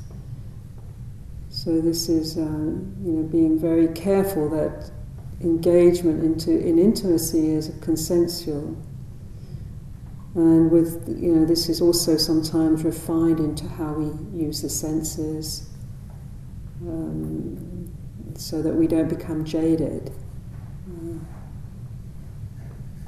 So 1.65 1.81
this 1.81 2.09
is, 2.09 2.37
uh, 2.37 2.41
you 2.43 3.13
know, 3.15 3.25
being 3.25 3.59
very 3.59 3.89
careful 3.89 4.49
that 4.51 4.93
engagement 5.41 6.23
into 6.23 6.53
in 6.53 6.79
intimacy 6.79 7.51
is 7.51 7.73
consensual, 7.81 8.77
and 10.37 10.71
with 10.71 11.17
you 11.21 11.35
know 11.35 11.45
this 11.45 11.69
is 11.69 11.81
also 11.81 12.17
sometimes 12.17 12.85
refined 12.85 13.41
into 13.41 13.67
how 13.67 13.93
we 13.95 14.41
use 14.41 14.63
the 14.63 14.69
senses, 14.69 15.69
um, 16.83 17.93
so 18.37 18.63
that 18.63 18.75
we 18.75 18.87
don't 18.87 19.09
become 19.09 19.45
jaded. 19.45 20.13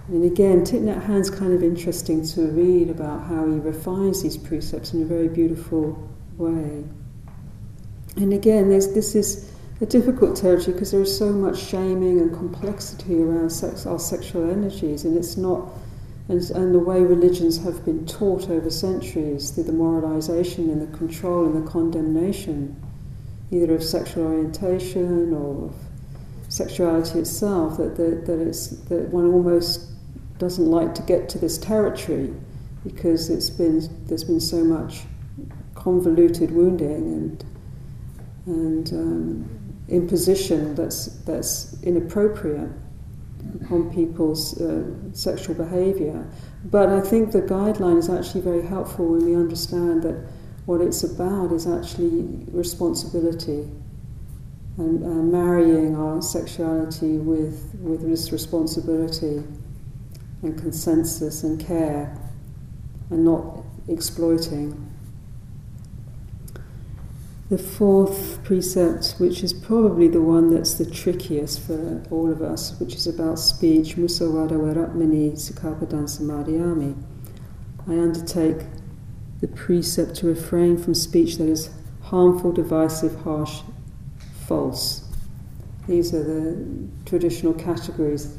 And 0.08 0.24
again, 0.24 0.64
Thich 0.64 0.80
Nhat 0.80 1.04
Hanh's 1.04 1.30
kind 1.30 1.52
of 1.52 1.62
interesting 1.62 2.26
to 2.34 2.48
read 2.48 2.90
about 2.90 3.28
how 3.28 3.46
he 3.46 3.60
refines 3.60 4.24
these 4.24 4.36
precepts 4.36 4.92
in 4.92 5.02
a 5.02 5.04
very 5.04 5.28
beautiful 5.28 5.96
way. 6.36 6.82
And 8.16 8.32
again, 8.32 8.68
this 8.68 9.14
is 9.14 9.50
a 9.80 9.86
difficult 9.86 10.36
territory 10.36 10.74
because 10.74 10.90
there 10.90 11.00
is 11.00 11.16
so 11.16 11.32
much 11.32 11.58
shaming 11.58 12.20
and 12.20 12.32
complexity 12.34 13.22
around 13.22 13.50
sex, 13.50 13.86
our 13.86 13.98
sexual 13.98 14.50
energies, 14.50 15.04
and 15.04 15.16
it's 15.16 15.36
not, 15.36 15.68
and, 16.28 16.42
and 16.50 16.74
the 16.74 16.78
way 16.78 17.00
religions 17.00 17.62
have 17.64 17.84
been 17.84 18.04
taught 18.06 18.50
over 18.50 18.68
centuries 18.68 19.50
through 19.50 19.64
the 19.64 19.72
moralization 19.72 20.68
and 20.70 20.82
the 20.82 20.96
control 20.96 21.46
and 21.46 21.66
the 21.66 21.70
condemnation, 21.70 22.76
either 23.50 23.74
of 23.74 23.82
sexual 23.82 24.24
orientation 24.24 25.32
or 25.32 25.66
of 25.66 25.74
sexuality 26.48 27.20
itself, 27.20 27.78
that, 27.78 27.96
that, 27.96 28.26
that, 28.26 28.38
it's, 28.38 28.68
that 28.68 29.08
one 29.08 29.24
almost 29.26 29.90
doesn't 30.38 30.66
like 30.66 30.94
to 30.94 31.02
get 31.02 31.28
to 31.28 31.38
this 31.38 31.56
territory 31.58 32.34
because 32.82 33.28
it's 33.28 33.50
been 33.50 34.06
there's 34.06 34.24
been 34.24 34.40
so 34.40 34.64
much 34.64 35.02
convoluted 35.74 36.50
wounding 36.50 37.12
and 37.12 37.44
and 38.46 38.92
um, 38.92 39.60
imposition 39.88 40.74
that's 40.74 41.06
that's 41.24 41.82
inappropriate 41.82 42.70
on 43.70 43.92
people's 43.92 44.60
uh, 44.60 44.84
sexual 45.12 45.54
behaviour. 45.54 46.26
But 46.64 46.88
I 46.90 47.00
think 47.00 47.32
the 47.32 47.42
guideline 47.42 47.98
is 47.98 48.08
actually 48.08 48.42
very 48.42 48.66
helpful 48.66 49.06
when 49.06 49.24
we 49.24 49.34
understand 49.34 50.02
that 50.02 50.26
what 50.66 50.80
it's 50.80 51.02
about 51.02 51.52
is 51.52 51.66
actually 51.66 52.44
responsibility 52.52 53.68
and 54.76 55.04
uh, 55.04 55.08
marrying 55.08 55.96
our 55.96 56.22
sexuality 56.22 57.16
with 57.16 57.74
with 57.80 58.02
this 58.02 58.32
responsibility 58.32 59.42
and 60.42 60.58
consensus 60.58 61.42
and 61.42 61.60
care 61.60 62.16
and 63.10 63.24
not 63.24 63.64
exploiting. 63.88 64.89
The 67.50 67.58
fourth 67.58 68.44
precept, 68.44 69.16
which 69.18 69.42
is 69.42 69.52
probably 69.52 70.06
the 70.06 70.22
one 70.22 70.54
that's 70.54 70.74
the 70.74 70.88
trickiest 70.88 71.58
for 71.58 72.00
all 72.08 72.30
of 72.30 72.42
us, 72.42 72.78
which 72.78 72.94
is 72.94 73.08
about 73.08 73.40
speech, 73.40 73.96
Musawada 73.96 74.52
Waratmani 74.52 75.32
Sikapadan 75.32 76.04
Samadhyami. 76.04 76.94
I 77.88 77.98
undertake 77.98 78.66
the 79.40 79.48
precept 79.48 80.14
to 80.18 80.28
refrain 80.28 80.78
from 80.78 80.94
speech 80.94 81.38
that 81.38 81.48
is 81.48 81.70
harmful, 82.02 82.52
divisive, 82.52 83.20
harsh, 83.22 83.62
false. 84.46 85.08
These 85.88 86.14
are 86.14 86.22
the 86.22 86.88
traditional 87.04 87.54
categories 87.54 88.38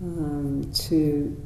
um, 0.00 0.70
to 0.72 1.36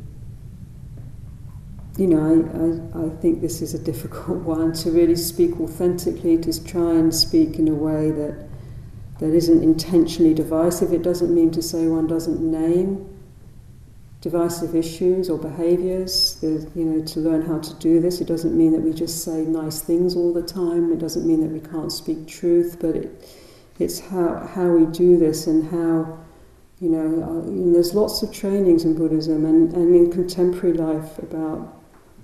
you 1.96 2.06
know, 2.06 2.20
I, 2.20 2.98
I, 2.98 3.06
I, 3.06 3.08
think 3.20 3.40
this 3.40 3.62
is 3.62 3.72
a 3.72 3.78
difficult 3.78 4.38
one 4.42 4.72
to 4.74 4.90
really 4.90 5.16
speak 5.16 5.58
authentically, 5.60 6.36
to 6.38 6.64
try 6.64 6.92
and 6.92 7.14
speak 7.14 7.58
in 7.58 7.68
a 7.68 7.74
way 7.74 8.10
that 8.10 8.46
that 9.18 9.32
isn't 9.32 9.62
intentionally 9.62 10.34
divisive. 10.34 10.92
It 10.92 11.02
doesn't 11.02 11.34
mean 11.34 11.50
to 11.52 11.62
say 11.62 11.86
one 11.86 12.06
doesn't 12.06 12.40
name 12.40 13.08
divisive 14.20 14.74
issues 14.74 15.30
or 15.30 15.38
behaviors. 15.38 16.38
You 16.42 16.68
know, 16.74 17.04
to 17.04 17.20
learn 17.20 17.42
how 17.46 17.60
to 17.60 17.74
do 17.74 18.00
this, 18.00 18.20
it 18.20 18.26
doesn't 18.26 18.56
mean 18.56 18.72
that 18.72 18.80
we 18.80 18.92
just 18.92 19.24
say 19.24 19.42
nice 19.42 19.80
things 19.80 20.16
all 20.16 20.34
the 20.34 20.42
time. 20.42 20.92
It 20.92 20.98
doesn't 20.98 21.26
mean 21.26 21.40
that 21.40 21.50
we 21.50 21.60
can't 21.60 21.90
speak 21.90 22.28
truth, 22.28 22.76
but 22.78 22.94
it, 22.94 23.36
it's 23.78 24.00
how 24.00 24.46
how 24.54 24.68
we 24.68 24.84
do 24.86 25.18
this 25.18 25.46
and 25.46 25.70
how. 25.70 26.18
You 26.78 26.90
know, 26.90 27.22
uh, 27.22 27.72
there's 27.72 27.94
lots 27.94 28.22
of 28.22 28.30
trainings 28.30 28.84
in 28.84 28.98
Buddhism 28.98 29.46
and, 29.46 29.72
and 29.72 29.96
in 29.96 30.12
contemporary 30.12 30.76
life 30.76 31.16
about 31.20 31.74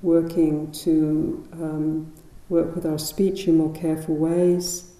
working 0.02 0.71
to 0.73 1.47
um, 1.52 2.12
work 2.49 2.75
with 2.75 2.85
our 2.85 2.99
speech 2.99 3.49
in 3.49 3.56
more 3.56 3.73
careful 3.73 4.14
ways, 4.14 4.92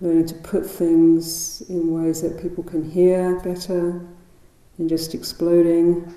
learning 0.00 0.26
to 0.26 0.34
put 0.36 0.66
things 0.66 1.62
in 1.68 1.92
ways 1.92 2.22
that 2.22 2.40
people 2.40 2.64
can 2.64 2.90
hear 2.90 3.38
better 3.40 4.04
than 4.76 4.88
just 4.88 5.14
exploding, 5.14 6.12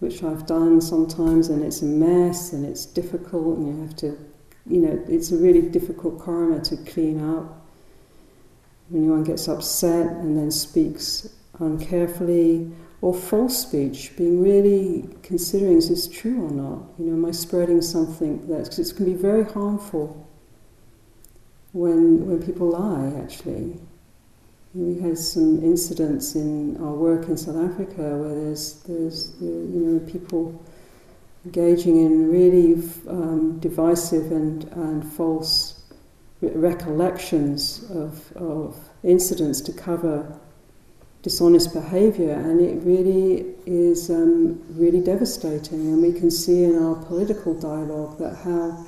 which 0.00 0.24
I've 0.24 0.46
done 0.46 0.80
sometimes, 0.80 1.48
and 1.48 1.62
it's 1.62 1.82
a 1.82 1.86
mess 1.86 2.52
and 2.52 2.64
it's 2.64 2.86
difficult, 2.86 3.58
and 3.58 3.76
you 3.76 3.82
have 3.82 3.96
to, 3.96 4.18
you 4.66 4.80
know, 4.80 5.04
it's 5.08 5.30
a 5.30 5.36
really 5.36 5.62
difficult 5.62 6.20
karma 6.20 6.60
to 6.64 6.76
clean 6.78 7.22
up. 7.36 7.60
When 8.88 9.02
anyone 9.04 9.24
gets 9.24 9.48
upset 9.48 10.08
and 10.16 10.36
then 10.36 10.50
speaks 10.50 11.28
uncarefully 11.60 12.72
or 13.02 13.12
false 13.12 13.58
speech, 13.58 14.16
being 14.16 14.40
really 14.40 15.08
considering 15.22 15.76
is 15.76 15.88
this 15.88 16.08
true 16.08 16.46
or 16.46 16.50
not? 16.50 16.82
You 16.98 17.06
know, 17.06 17.12
am 17.14 17.24
I 17.24 17.32
spreading 17.32 17.82
something 17.82 18.46
that 18.46 18.64
because 18.64 18.90
it 18.90 18.96
can 18.96 19.04
be 19.06 19.14
very 19.14 19.44
harmful 19.44 20.26
when 21.72 22.26
when 22.26 22.42
people 22.42 22.70
lie. 22.70 23.12
Actually, 23.20 23.80
we 24.74 25.00
had 25.00 25.18
some 25.18 25.62
incidents 25.62 26.34
in 26.34 26.76
our 26.78 26.94
work 26.94 27.28
in 27.28 27.36
South 27.36 27.56
Africa 27.56 28.16
where 28.16 28.34
there's 28.34 28.82
there's 28.84 29.34
you 29.40 29.68
know 29.74 30.10
people 30.10 30.62
engaging 31.44 31.96
in 32.04 32.30
really 32.30 32.74
um, 33.08 33.58
divisive 33.58 34.30
and 34.30 34.64
and 34.72 35.12
false 35.12 35.82
recollections 36.40 37.84
of 37.90 38.32
of 38.36 38.76
incidents 39.02 39.60
to 39.60 39.72
cover 39.72 40.38
dishonest 41.22 41.72
behaviour, 41.72 42.32
and 42.32 42.60
it 42.60 42.84
really 42.84 43.54
is 43.64 44.10
um, 44.10 44.60
really 44.70 45.00
devastating. 45.00 45.80
And 45.80 46.02
we 46.02 46.12
can 46.12 46.30
see 46.30 46.64
in 46.64 46.76
our 46.82 46.96
political 46.96 47.54
dialogue 47.54 48.18
that 48.18 48.34
how 48.36 48.84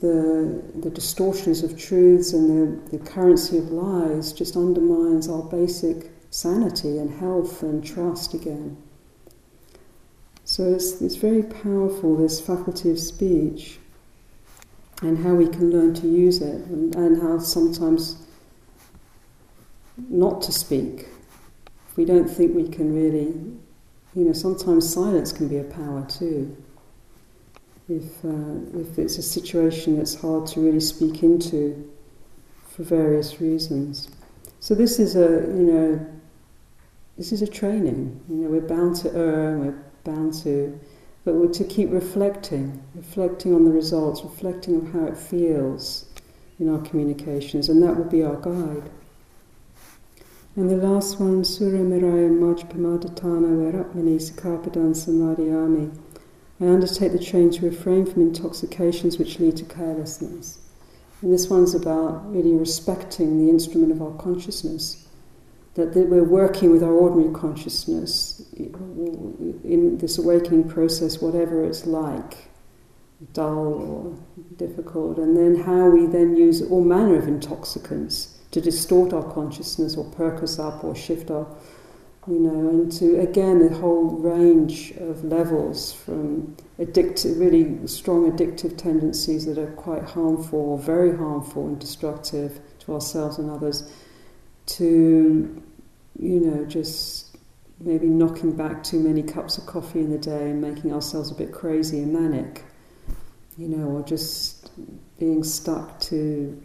the, 0.00 0.62
the 0.80 0.90
distortions 0.90 1.62
of 1.62 1.78
truths 1.78 2.32
and 2.32 2.90
the, 2.90 2.98
the 2.98 3.04
currency 3.04 3.58
of 3.58 3.70
lies 3.70 4.32
just 4.32 4.56
undermines 4.56 5.28
our 5.28 5.42
basic 5.42 6.10
sanity 6.30 6.98
and 6.98 7.18
health 7.18 7.62
and 7.62 7.84
trust 7.84 8.34
again. 8.34 8.76
So 10.44 10.64
it's, 10.72 11.00
it's 11.00 11.16
very 11.16 11.42
powerful, 11.42 12.16
this 12.16 12.40
faculty 12.40 12.90
of 12.90 12.98
speech, 12.98 13.78
and 15.02 15.18
how 15.18 15.34
we 15.34 15.46
can 15.46 15.70
learn 15.70 15.94
to 15.94 16.08
use 16.08 16.40
it, 16.42 16.64
and, 16.66 16.94
and 16.96 17.22
how 17.22 17.38
sometimes 17.38 18.16
not 20.08 20.42
to 20.42 20.52
speak 20.52 21.06
we 21.98 22.04
don't 22.04 22.28
think 22.28 22.54
we 22.54 22.68
can 22.68 22.94
really, 22.94 23.34
you 24.14 24.24
know, 24.24 24.32
sometimes 24.32 24.90
silence 24.90 25.32
can 25.32 25.48
be 25.48 25.58
a 25.58 25.64
power 25.64 26.06
too. 26.08 26.56
If, 27.88 28.24
uh, 28.24 28.78
if 28.78 29.00
it's 29.00 29.18
a 29.18 29.22
situation 29.22 29.96
that's 29.96 30.14
hard 30.14 30.46
to 30.48 30.60
really 30.60 30.78
speak 30.78 31.24
into 31.24 31.90
for 32.70 32.84
various 32.84 33.40
reasons. 33.40 34.10
So 34.60 34.76
this 34.76 35.00
is 35.00 35.16
a, 35.16 35.42
you 35.58 35.66
know, 35.72 36.06
this 37.16 37.32
is 37.32 37.42
a 37.42 37.48
training. 37.48 38.20
You 38.28 38.36
know, 38.36 38.48
we're 38.48 38.60
bound 38.60 38.94
to 38.96 39.12
err, 39.16 39.58
we're 39.58 39.82
bound 40.04 40.34
to, 40.44 40.78
but 41.24 41.34
we're 41.34 41.52
to 41.52 41.64
keep 41.64 41.90
reflecting, 41.90 42.80
reflecting 42.94 43.52
on 43.52 43.64
the 43.64 43.72
results, 43.72 44.22
reflecting 44.22 44.76
on 44.76 44.92
how 44.92 45.04
it 45.06 45.16
feels 45.16 46.06
in 46.60 46.72
our 46.72 46.80
communications, 46.82 47.68
and 47.68 47.82
that 47.82 47.96
will 47.96 48.04
be 48.04 48.22
our 48.22 48.36
guide. 48.36 48.88
And 50.58 50.68
the 50.68 50.76
last 50.76 51.20
one, 51.20 51.44
Sura 51.44 51.78
Miraya 51.78 52.28
Majpamadhatana 52.28 53.14
Vairapmani 53.94 54.16
Sikapadan 54.18 54.90
Samadhiyami. 54.90 55.96
I 56.60 56.64
undertake 56.64 57.12
the 57.12 57.20
train 57.20 57.50
to 57.50 57.64
refrain 57.64 58.04
from 58.04 58.22
intoxications 58.22 59.18
which 59.18 59.38
lead 59.38 59.56
to 59.58 59.64
carelessness. 59.64 60.58
And 61.22 61.32
this 61.32 61.48
one's 61.48 61.76
about 61.76 62.28
really 62.32 62.56
respecting 62.56 63.38
the 63.38 63.48
instrument 63.48 63.92
of 63.92 64.02
our 64.02 64.10
consciousness. 64.14 65.06
That, 65.74 65.94
that 65.94 66.08
we're 66.08 66.24
working 66.24 66.72
with 66.72 66.82
our 66.82 66.90
ordinary 66.90 67.32
consciousness 67.32 68.42
in 68.56 69.98
this 69.98 70.18
awakening 70.18 70.68
process, 70.68 71.22
whatever 71.22 71.62
it's 71.62 71.86
like, 71.86 72.48
dull 73.32 73.74
or 73.74 74.18
difficult, 74.56 75.18
and 75.18 75.36
then 75.36 75.62
how 75.62 75.88
we 75.88 76.06
then 76.06 76.34
use 76.34 76.62
all 76.62 76.82
manner 76.82 77.14
of 77.14 77.28
intoxicants 77.28 78.37
to 78.50 78.60
distort 78.60 79.12
our 79.12 79.22
consciousness 79.32 79.96
or 79.96 80.04
perk 80.12 80.42
us 80.42 80.58
up 80.58 80.82
or 80.84 80.94
shift 80.94 81.30
our, 81.30 81.46
you 82.26 82.38
know, 82.38 82.70
into 82.70 83.20
again 83.20 83.62
a 83.62 83.74
whole 83.76 84.10
range 84.10 84.92
of 84.92 85.24
levels 85.24 85.92
from 85.92 86.56
addictive, 86.78 87.38
really 87.38 87.86
strong 87.86 88.30
addictive 88.30 88.76
tendencies 88.76 89.46
that 89.46 89.58
are 89.58 89.72
quite 89.72 90.04
harmful 90.04 90.58
or 90.58 90.78
very 90.78 91.16
harmful 91.16 91.66
and 91.66 91.78
destructive 91.78 92.60
to 92.80 92.94
ourselves 92.94 93.38
and 93.38 93.50
others, 93.50 93.90
to, 94.66 95.62
you 96.18 96.40
know, 96.40 96.64
just 96.64 97.36
maybe 97.80 98.06
knocking 98.06 98.52
back 98.52 98.82
too 98.82 98.98
many 98.98 99.22
cups 99.22 99.56
of 99.56 99.66
coffee 99.66 100.00
in 100.00 100.10
the 100.10 100.18
day 100.18 100.50
and 100.50 100.60
making 100.60 100.92
ourselves 100.92 101.30
a 101.30 101.34
bit 101.34 101.52
crazy 101.52 101.98
and 101.98 102.12
manic, 102.12 102.64
you 103.56 103.68
know, 103.68 103.86
or 103.88 104.02
just 104.02 104.70
being 105.18 105.44
stuck 105.44 105.98
to 106.00 106.60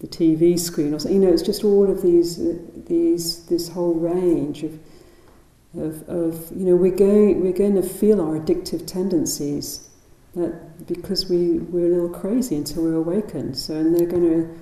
the 0.00 0.06
TV 0.06 0.58
screen 0.58 0.94
or. 0.94 0.98
You 1.10 1.18
know, 1.18 1.28
it's 1.28 1.42
just 1.42 1.64
all 1.64 1.90
of 1.90 2.02
these, 2.02 2.38
uh, 2.38 2.58
these, 2.86 3.46
this 3.46 3.68
whole 3.68 3.94
range 3.94 4.62
of, 4.62 4.78
of, 5.78 6.08
of, 6.08 6.50
you 6.56 6.66
know, 6.66 6.76
we're 6.76 6.94
going, 6.94 7.42
we're 7.42 7.52
going 7.52 7.74
to 7.76 7.82
feel 7.82 8.20
our 8.20 8.38
addictive 8.38 8.86
tendencies 8.86 9.88
that 10.34 10.86
because 10.86 11.28
we, 11.28 11.58
we're 11.58 11.86
a 11.86 11.88
little 11.88 12.10
crazy 12.10 12.56
until 12.56 12.84
we're 12.84 12.94
awakened. 12.94 13.56
So, 13.56 13.74
and 13.74 13.94
they're 13.94 14.06
going 14.06 14.22
to, 14.22 14.60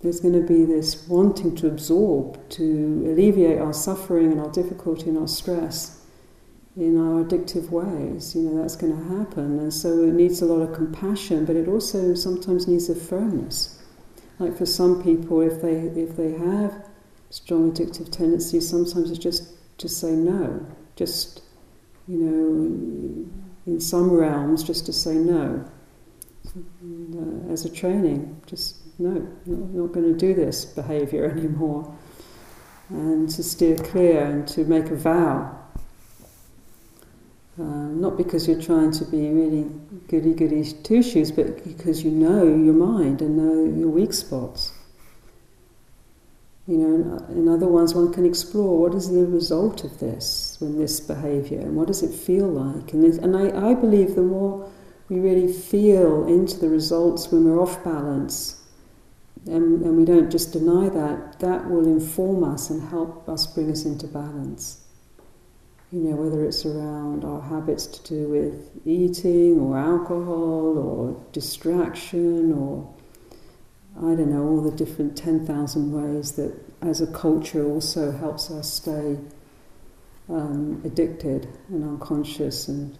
there's 0.00 0.20
going 0.20 0.34
to 0.34 0.46
be 0.46 0.64
this 0.64 1.08
wanting 1.08 1.56
to 1.56 1.66
absorb, 1.66 2.48
to 2.50 3.04
alleviate 3.06 3.58
our 3.58 3.72
suffering 3.72 4.30
and 4.30 4.40
our 4.40 4.50
difficulty 4.50 5.08
and 5.08 5.18
our 5.18 5.26
stress 5.26 6.00
in 6.76 6.96
our 6.96 7.24
addictive 7.24 7.70
ways. 7.70 8.36
You 8.36 8.42
know, 8.42 8.62
that's 8.62 8.76
going 8.76 8.96
to 8.96 9.18
happen. 9.18 9.58
And 9.58 9.74
so 9.74 10.04
it 10.04 10.14
needs 10.14 10.40
a 10.40 10.46
lot 10.46 10.62
of 10.62 10.74
compassion, 10.74 11.44
but 11.44 11.56
it 11.56 11.66
also 11.66 12.14
sometimes 12.14 12.68
needs 12.68 12.88
a 12.88 12.94
firmness. 12.94 13.77
Like 14.38 14.56
for 14.56 14.66
some 14.66 15.02
people, 15.02 15.40
if 15.40 15.60
they 15.60 15.74
if 16.00 16.16
they 16.16 16.32
have 16.32 16.86
strong 17.30 17.72
addictive 17.72 18.10
tendencies, 18.10 18.68
sometimes 18.68 19.10
it's 19.10 19.18
just 19.18 19.52
to 19.78 19.88
say 19.88 20.12
no. 20.12 20.66
Just 20.96 21.42
you 22.06 22.18
know, 22.18 23.72
in 23.72 23.80
some 23.80 24.10
realms, 24.10 24.62
just 24.62 24.86
to 24.86 24.92
say 24.92 25.14
no. 25.14 25.64
And, 26.80 27.50
uh, 27.50 27.52
as 27.52 27.64
a 27.64 27.70
training, 27.70 28.40
just 28.46 28.76
no, 28.98 29.10
not, 29.44 29.70
not 29.70 29.92
going 29.92 30.12
to 30.12 30.18
do 30.18 30.34
this 30.34 30.64
behaviour 30.64 31.24
anymore, 31.36 31.94
and 32.88 33.28
to 33.30 33.42
steer 33.42 33.76
clear 33.76 34.24
and 34.24 34.48
to 34.48 34.64
make 34.64 34.86
a 34.86 34.96
vow 34.96 35.58
uh, 37.58 37.62
not 37.64 38.16
because 38.16 38.46
you're 38.46 38.60
trying 38.60 38.92
to 38.92 39.04
be 39.04 39.30
really 39.30 39.68
goody 40.06 40.32
goody 40.32 40.62
two 40.84 41.02
shoes, 41.02 41.32
but 41.32 41.64
because 41.64 42.04
you 42.04 42.10
know 42.10 42.44
your 42.44 42.74
mind 42.74 43.20
and 43.20 43.36
know 43.36 43.64
your 43.78 43.88
weak 43.88 44.12
spots. 44.12 44.72
You 46.68 46.76
know, 46.76 47.26
in 47.30 47.48
other 47.48 47.66
ones, 47.66 47.94
one 47.94 48.12
can 48.12 48.24
explore 48.24 48.78
what 48.78 48.94
is 48.94 49.10
the 49.10 49.26
result 49.26 49.84
of 49.84 49.98
this 49.98 50.56
when 50.60 50.78
this 50.78 51.00
behaviour, 51.00 51.60
and 51.60 51.74
what 51.74 51.88
does 51.88 52.02
it 52.02 52.14
feel 52.14 52.46
like. 52.46 52.92
And, 52.92 53.04
and 53.04 53.36
I, 53.36 53.70
I 53.70 53.74
believe 53.74 54.14
the 54.14 54.22
more 54.22 54.70
we 55.08 55.18
really 55.18 55.52
feel 55.52 56.28
into 56.28 56.58
the 56.58 56.68
results 56.68 57.32
when 57.32 57.44
we're 57.44 57.60
off 57.60 57.82
balance, 57.82 58.62
and, 59.46 59.82
and 59.82 59.96
we 59.96 60.04
don't 60.04 60.30
just 60.30 60.52
deny 60.52 60.90
that, 60.90 61.40
that 61.40 61.68
will 61.68 61.86
inform 61.86 62.44
us 62.44 62.70
and 62.70 62.88
help 62.90 63.28
us 63.28 63.46
bring 63.46 63.70
us 63.70 63.84
into 63.84 64.06
balance 64.06 64.84
you 65.92 66.00
know, 66.00 66.16
whether 66.16 66.44
it's 66.44 66.66
around 66.66 67.24
our 67.24 67.40
habits 67.40 67.86
to 67.86 68.02
do 68.04 68.28
with 68.28 68.70
eating 68.84 69.58
or 69.58 69.78
alcohol 69.78 70.76
or 70.76 71.24
distraction 71.32 72.52
or 72.52 72.92
I 73.96 74.14
don't 74.14 74.30
know, 74.30 74.46
all 74.46 74.60
the 74.60 74.70
different 74.70 75.16
10,000 75.16 75.92
ways 75.92 76.32
that 76.32 76.54
as 76.82 77.00
a 77.00 77.06
culture 77.06 77.66
also 77.66 78.12
helps 78.12 78.50
us 78.50 78.72
stay 78.72 79.18
um, 80.28 80.80
addicted 80.84 81.48
and 81.68 81.82
unconscious 81.82 82.68
and 82.68 82.96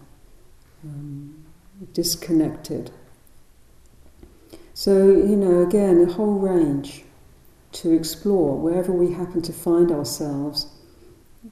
um, 0.83 1.45
disconnected. 1.93 2.91
So, 4.75 5.09
you 5.09 5.37
know, 5.37 5.63
again, 5.63 6.01
a 6.01 6.13
whole 6.13 6.39
range 6.39 7.05
to 7.73 7.93
explore 7.93 8.57
wherever 8.57 8.93
we 8.93 9.13
happen 9.13 9.43
to 9.43 9.53
find 9.53 9.93
ourselves 9.93 10.67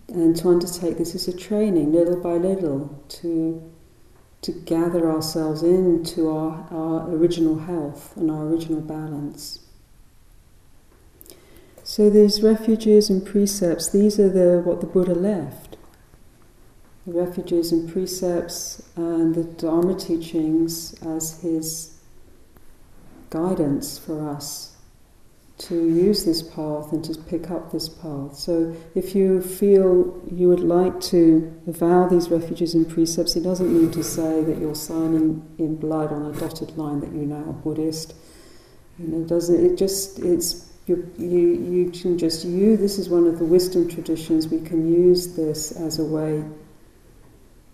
and 0.09 0.37
to 0.37 0.49
undertake 0.49 0.99
this 0.99 1.14
as 1.14 1.29
a 1.29 1.37
training 1.37 1.92
little 1.92 2.20
by 2.20 2.35
little 2.35 3.03
to 3.09 3.72
to 4.42 4.53
gather 4.53 5.11
ourselves 5.11 5.62
into 5.62 6.31
our, 6.31 6.68
our 6.70 7.11
original 7.11 7.59
health 7.59 8.16
and 8.16 8.31
our 8.31 8.44
original 8.44 8.81
balance. 8.81 9.61
So 11.83 12.11
these 12.11 12.42
refuges 12.42 13.11
and 13.11 13.25
precepts, 13.27 13.90
these 13.90 14.20
are 14.20 14.29
the 14.29 14.62
what 14.62 14.81
the 14.81 14.87
Buddha 14.87 15.14
left. 15.14 15.77
The 17.07 17.12
refuges 17.14 17.72
and 17.72 17.90
precepts 17.90 18.83
and 18.94 19.35
the 19.35 19.44
Dharma 19.44 19.94
teachings 19.94 20.94
as 21.03 21.40
his 21.40 21.99
guidance 23.31 23.99
for 23.99 24.29
us 24.29 24.76
to 25.59 25.75
use 25.75 26.25
this 26.25 26.42
path 26.42 26.92
and 26.92 27.03
to 27.03 27.14
pick 27.23 27.51
up 27.51 27.73
this 27.73 27.88
path. 27.88 28.37
So 28.37 28.77
if 28.95 29.14
you 29.14 29.40
feel 29.40 30.21
you 30.31 30.49
would 30.49 30.61
like 30.61 31.01
to 31.03 31.51
vow 31.66 32.07
these 32.09 32.29
refuges 32.29 32.75
and 32.75 32.88
precepts, 32.88 33.37
it 33.37 33.42
doesn't 33.42 33.73
mean 33.73 33.90
to 33.92 34.05
say 34.05 34.42
that 34.45 34.59
you're 34.59 34.75
signing 34.75 35.42
in 35.59 35.77
blood 35.77 36.12
on 36.12 36.27
a 36.27 36.38
dotted 36.38 36.77
line 36.77 37.01
that 37.01 37.12
you're 37.12 37.25
now 37.25 37.49
a 37.49 37.53
Buddhist. 37.55 38.14
You 38.99 39.09
know, 39.09 39.25
doesn't 39.27 39.64
it 39.64 39.77
just 39.77 40.19
it's 40.19 40.73
you, 40.87 41.11
you 41.19 41.29
you 41.29 41.90
can 41.90 42.19
just 42.19 42.45
you 42.45 42.77
this 42.77 42.99
is 42.99 43.09
one 43.09 43.27
of 43.27 43.38
the 43.38 43.45
wisdom 43.45 43.88
traditions 43.88 44.49
we 44.49 44.61
can 44.61 44.90
use 44.92 45.37
this 45.37 45.73
as 45.73 45.99
a 45.99 46.05
way 46.05 46.45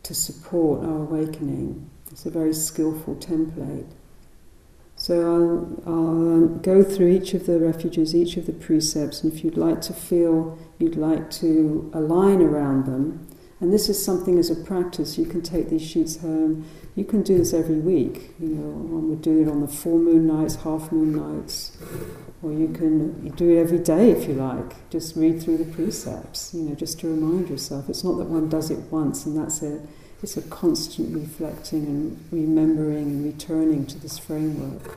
to 0.05 0.14
support 0.14 0.85
our 0.85 0.99
awakening. 0.99 1.90
It's 2.11 2.27
a 2.27 2.31
very 2.31 2.55
skillful 2.55 3.16
template. 3.16 3.90
So 5.03 5.21
I'll, 5.85 5.93
I'll 5.93 6.09
um, 6.09 6.59
go 6.62 6.85
through 6.85 7.09
each 7.09 7.35
of 7.35 7.47
the 7.47 7.59
refuges, 7.59 8.15
each 8.15 8.37
of 8.37 8.47
the 8.47 8.53
precepts, 8.53 9.25
and 9.25 9.33
if 9.33 9.43
you'd 9.43 9.57
like 9.57 9.81
to 9.81 9.93
feel 9.93 10.57
you'd 10.79 10.95
like 10.95 11.29
to 11.43 11.91
align 11.93 12.41
around 12.41 12.87
them, 12.87 13.27
and 13.59 13.73
this 13.73 13.88
is 13.88 14.05
something 14.05 14.38
as 14.38 14.49
a 14.49 14.55
practice, 14.55 15.19
you 15.19 15.27
can 15.27 15.43
take 15.43 15.71
these 15.71 15.83
sheets 15.83 16.19
home. 16.19 16.65
You 16.95 17.05
can 17.05 17.23
do 17.23 17.37
this 17.37 17.53
every 17.53 17.81
week. 17.81 18.31
You 18.38 18.51
know, 18.51 18.69
one 18.95 19.11
would 19.11 19.23
do 19.23 19.43
it 19.43 19.49
on 19.49 19.61
the 19.61 19.67
full 19.67 19.99
moon 19.99 20.29
nights, 20.29 20.55
half 20.55 20.93
moon 20.93 21.17
nights, 21.17 21.77
or 22.41 22.53
you 22.53 22.69
can 22.69 23.29
do 23.31 23.51
it 23.51 23.61
every 23.61 23.81
day 23.81 24.12
if 24.12 24.29
you 24.29 24.35
like. 24.35 24.88
Just 24.88 25.17
read 25.17 25.43
through 25.43 25.57
the 25.57 25.65
precepts, 25.65 26.55
you 26.55 26.62
know, 26.62 26.77
just 26.77 27.01
to 27.01 27.09
remind 27.09 27.49
yourself. 27.49 27.88
It's 27.88 28.05
not 28.05 28.19
that 28.19 28.27
one 28.27 28.49
does 28.49 28.71
it 28.71 28.79
once 28.93 29.27
and 29.27 29.37
that's 29.37 29.62
it. 29.62 29.81
It's 30.23 30.37
a 30.37 30.43
constant 30.43 31.17
reflecting 31.17 31.85
and 31.87 32.29
remembering 32.31 33.07
and 33.07 33.25
returning 33.25 33.87
to 33.87 33.99
this 33.99 34.19
framework. 34.19 34.97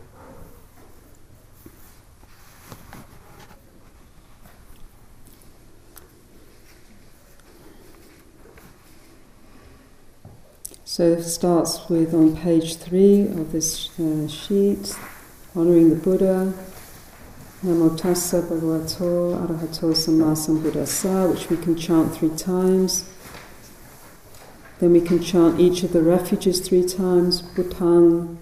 So 10.84 11.04
it 11.04 11.24
starts 11.24 11.90
with 11.90 12.14
on 12.14 12.38
page 12.38 12.76
three 12.76 13.22
of 13.22 13.52
this 13.52 14.00
uh, 14.00 14.28
sheet, 14.28 14.96
honoring 15.56 15.90
the 15.90 15.96
Buddha, 15.96 16.54
Namo 17.64 17.98
Tassa 18.00 18.44
Bhagavato 18.44 19.36
Arahato 19.44 19.92
Samma 19.92 20.36
Sambuddhassa, 20.38 21.34
which 21.34 21.50
we 21.50 21.58
can 21.58 21.76
chant 21.76 22.16
three 22.16 22.30
times. 22.30 23.10
Then 24.80 24.92
we 24.92 25.02
can 25.02 25.22
chant 25.22 25.60
each 25.60 25.84
of 25.84 25.94
the 25.94 26.02
refuges 26.02 26.60
three 26.60 26.86
times. 26.86 27.42
Buddhang 27.42 28.38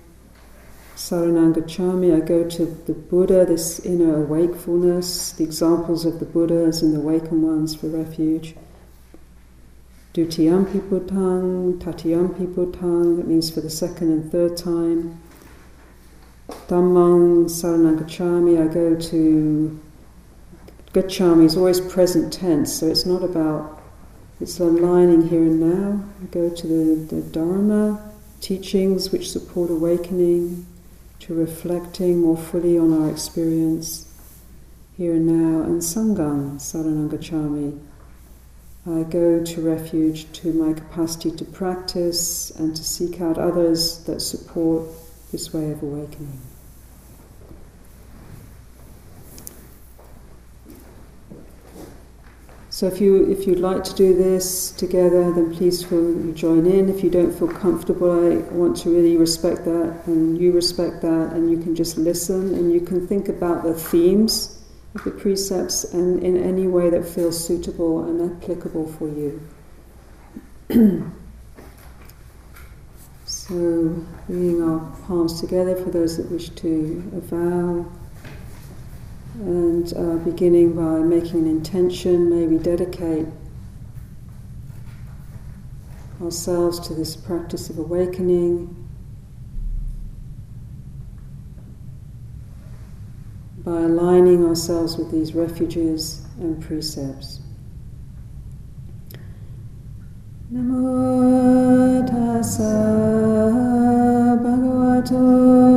Saranangachami. 0.95 2.15
I 2.15 2.25
go 2.25 2.47
to 2.49 2.65
the 2.65 2.93
Buddha, 2.93 3.45
this 3.45 3.79
inner 3.79 4.21
wakefulness, 4.21 5.31
the 5.31 5.43
examples 5.43 6.05
of 6.05 6.19
the 6.19 6.25
Buddhas 6.25 6.81
and 6.81 6.93
the 6.93 6.99
awakened 6.99 7.43
ones 7.43 7.75
for 7.75 7.87
refuge. 7.87 8.55
Dutiyampi 10.13 10.79
Buddhang, 10.89 11.79
Tatiyampi 11.79 12.53
Buddhang, 12.53 13.17
that 13.17 13.27
means 13.27 13.49
for 13.51 13.61
the 13.61 13.69
second 13.69 14.11
and 14.11 14.31
third 14.31 14.55
time. 14.55 15.19
Dhammang 16.67 17.45
Saranangachami, 17.45 18.61
I 18.61 18.73
go 18.73 18.95
to 18.95 19.79
Gachami 20.93 21.45
is 21.45 21.57
always 21.57 21.81
present 21.81 22.31
tense, 22.31 22.71
so 22.71 22.87
it's 22.87 23.05
not 23.05 23.23
about 23.23 23.82
it's 24.43 24.59
aligning 24.59 25.29
here 25.29 25.41
and 25.41 25.61
now. 25.61 26.03
I 26.21 26.25
go 26.25 26.49
to 26.49 26.67
the, 26.67 27.15
the 27.15 27.21
Dharma 27.21 28.11
teachings 28.41 29.09
which 29.09 29.31
support 29.31 29.71
awakening, 29.71 30.65
to 31.19 31.33
reflecting 31.33 32.19
more 32.19 32.35
fully 32.35 32.77
on 32.77 32.91
our 32.91 33.09
experience 33.09 34.05
here 34.97 35.13
and 35.13 35.27
now, 35.27 35.63
and 35.63 35.81
Sangham 35.81 36.57
Saranangachami. 36.57 37.79
I 38.85 39.03
go 39.03 39.41
to 39.45 39.61
refuge 39.61 40.29
to 40.33 40.51
my 40.51 40.73
capacity 40.73 41.31
to 41.31 41.45
practice 41.45 42.51
and 42.51 42.75
to 42.75 42.83
seek 42.83 43.21
out 43.21 43.37
others 43.37 44.03
that 44.03 44.19
support 44.19 44.89
this 45.31 45.53
way 45.53 45.71
of 45.71 45.81
awakening. 45.81 46.41
So 52.73 52.87
if 52.87 52.99
you 52.99 53.29
if 53.29 53.45
you'd 53.45 53.59
like 53.59 53.83
to 53.83 53.93
do 53.93 54.15
this 54.15 54.71
together, 54.71 55.31
then 55.31 55.53
please 55.55 55.83
feel 55.83 56.33
join 56.33 56.65
in. 56.65 56.89
If 56.89 57.03
you 57.03 57.11
don't 57.11 57.31
feel 57.31 57.47
comfortable, 57.47 58.09
I 58.09 58.37
want 58.51 58.77
to 58.77 58.89
really 58.89 59.15
respect 59.15 59.63
that, 59.65 60.01
and 60.07 60.39
you 60.39 60.51
respect 60.51 61.03
that, 61.03 61.33
and 61.33 61.51
you 61.51 61.59
can 61.59 61.75
just 61.75 61.99
listen 61.99 62.55
and 62.55 62.73
you 62.73 62.81
can 62.81 63.05
think 63.05 63.29
about 63.29 63.61
the 63.61 63.75
themes 63.75 64.59
of 64.95 65.03
the 65.03 65.11
precepts 65.11 65.83
and 65.93 66.23
in 66.23 66.35
any 66.35 66.65
way 66.65 66.89
that 66.89 67.07
feels 67.07 67.37
suitable 67.45 68.05
and 68.05 68.41
applicable 68.41 68.91
for 68.93 69.07
you. 69.07 69.39
so 73.25 74.03
bringing 74.25 74.63
our 74.63 74.79
palms 75.05 75.39
together 75.39 75.75
for 75.75 75.91
those 75.91 76.17
that 76.17 76.27
wish 76.31 76.49
to 76.49 77.03
avow 77.17 77.85
and 79.91 80.21
uh, 80.21 80.23
beginning 80.23 80.73
by 80.73 80.99
making 80.99 81.41
an 81.41 81.47
intention, 81.47 82.29
maybe 82.29 82.61
dedicate 82.61 83.27
ourselves 86.21 86.79
to 86.87 86.93
this 86.93 87.15
practice 87.15 87.69
of 87.69 87.77
awakening 87.77 88.73
by 93.57 93.81
aligning 93.81 94.45
ourselves 94.45 94.95
with 94.97 95.11
these 95.11 95.33
refuges 95.33 96.25
and 96.39 96.61
precepts. 96.61 97.41
Namo 100.53 102.07
tassa 102.07 102.71
bhagavato 104.43 105.67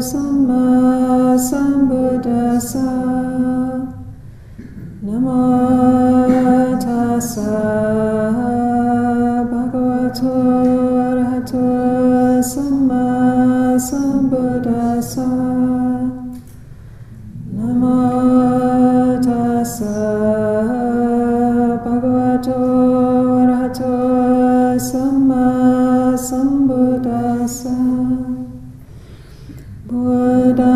samma 0.00 1.05
sambuddhassa 1.38 2.84
namo 5.02 5.40
tassa 6.84 7.50
bhagavato 9.50 10.32
arahato 11.08 11.66
samma 12.52 13.04
sambuddhassa 13.88 15.26
namo 17.56 17.98
tassa 19.26 19.92
bhagavato 21.84 22.60
arahato 23.42 23.92
samma 24.88 25.44
sambuddhassa 26.16 27.76
Buddha 29.88 30.75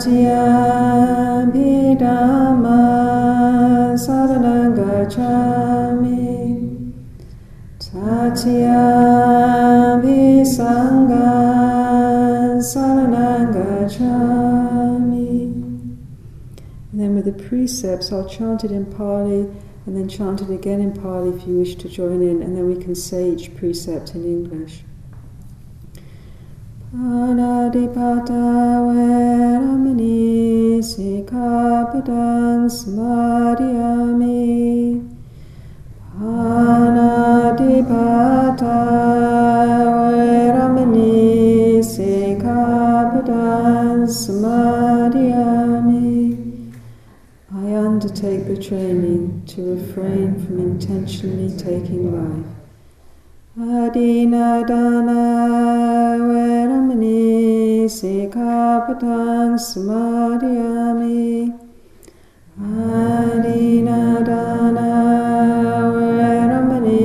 Tatiyampi 0.00 1.68
dhammam 2.00 3.92
saranam 4.04 4.72
gacchami 4.74 6.24
saranam 12.72 13.52
gacchami 13.52 15.32
And 16.92 17.00
then 17.00 17.14
with 17.14 17.26
the 17.26 17.32
precepts, 17.32 18.10
I'll 18.10 18.26
chant 18.26 18.64
it 18.64 18.72
in 18.72 18.86
Pali 18.86 19.50
and 19.84 19.94
then 19.96 20.08
chant 20.08 20.40
it 20.40 20.48
again 20.48 20.80
in 20.80 20.92
Pali 20.98 21.28
if 21.36 21.46
you 21.46 21.58
wish 21.58 21.74
to 21.74 21.90
join 21.90 22.22
in, 22.22 22.40
and 22.40 22.56
then 22.56 22.66
we 22.66 22.82
can 22.82 22.94
say 22.94 23.32
each 23.32 23.54
precept 23.54 24.14
in 24.14 24.24
English. 24.24 24.82
Panadipata 26.90 28.82
veramani 28.82 30.82
sikapadang 30.82 32.66
samadhyami 32.66 34.98
Panadipata 36.18 37.94
veramani 39.94 41.78
sikapadang 41.78 44.02
samadhyami 44.10 46.10
I 47.54 47.70
undertake 47.86 48.42
the 48.48 48.58
training 48.60 49.46
to 49.46 49.76
refrain 49.76 50.44
from 50.44 50.58
intentionally 50.58 51.56
taking 51.56 52.10
life. 52.10 52.50
Adina 53.56 54.64
samadhyami 59.58 61.52
Adina 62.60 64.22
dana 64.24 64.90
veramani 65.94 67.04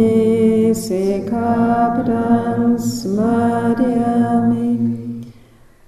sikapadang 0.84 2.78
samadhyami 2.78 4.69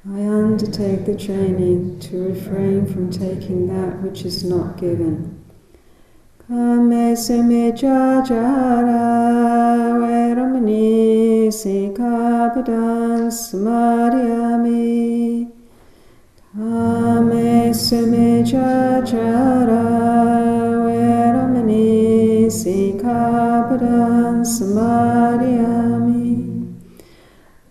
I 0.10 0.20
undertake 0.20 1.06
the 1.06 1.16
training 1.16 2.00
to 2.00 2.30
refrain 2.30 2.86
from 2.88 3.12
taking 3.12 3.68
that 3.68 4.02
which 4.02 4.26
is 4.26 4.44
not 4.44 4.78
given. 4.78 5.44
Kame 6.48 7.16
jajara 7.78 9.04
veramani 10.02 11.27
samadhyami 13.30 15.48
Kame 16.58 17.74
seme 17.74 18.44
jajara 18.44 19.84
veramani 20.86 22.50
sikapadang 22.50 24.42
samadhyami 24.42 26.26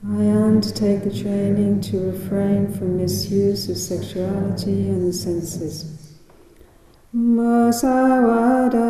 I 0.09 0.11
undertake 0.45 1.03
the 1.05 1.11
training 1.11 1.81
to 1.83 1.99
refrain 2.13 2.73
from 2.73 2.97
misuse 2.99 3.69
of 3.69 3.77
sexuality 3.77 4.89
and 4.89 5.09
the 5.09 5.13
senses. 5.13 5.85
Masawada 7.15 8.87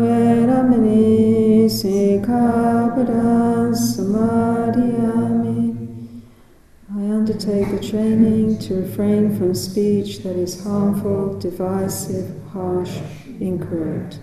veramani 0.00 1.64
sikapadang 1.64 3.00
samadhyami 3.74 5.60
I 6.94 7.00
undertake 7.00 7.70
the 7.70 7.80
training 7.80 8.58
to 8.58 8.74
refrain 8.82 9.36
from 9.36 9.54
speech 9.54 10.22
that 10.22 10.36
is 10.36 10.62
harmful, 10.62 11.38
divisive, 11.38 12.28
harsh, 12.52 13.00
incorrect. 13.40 14.20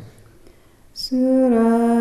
Sura 0.93 1.91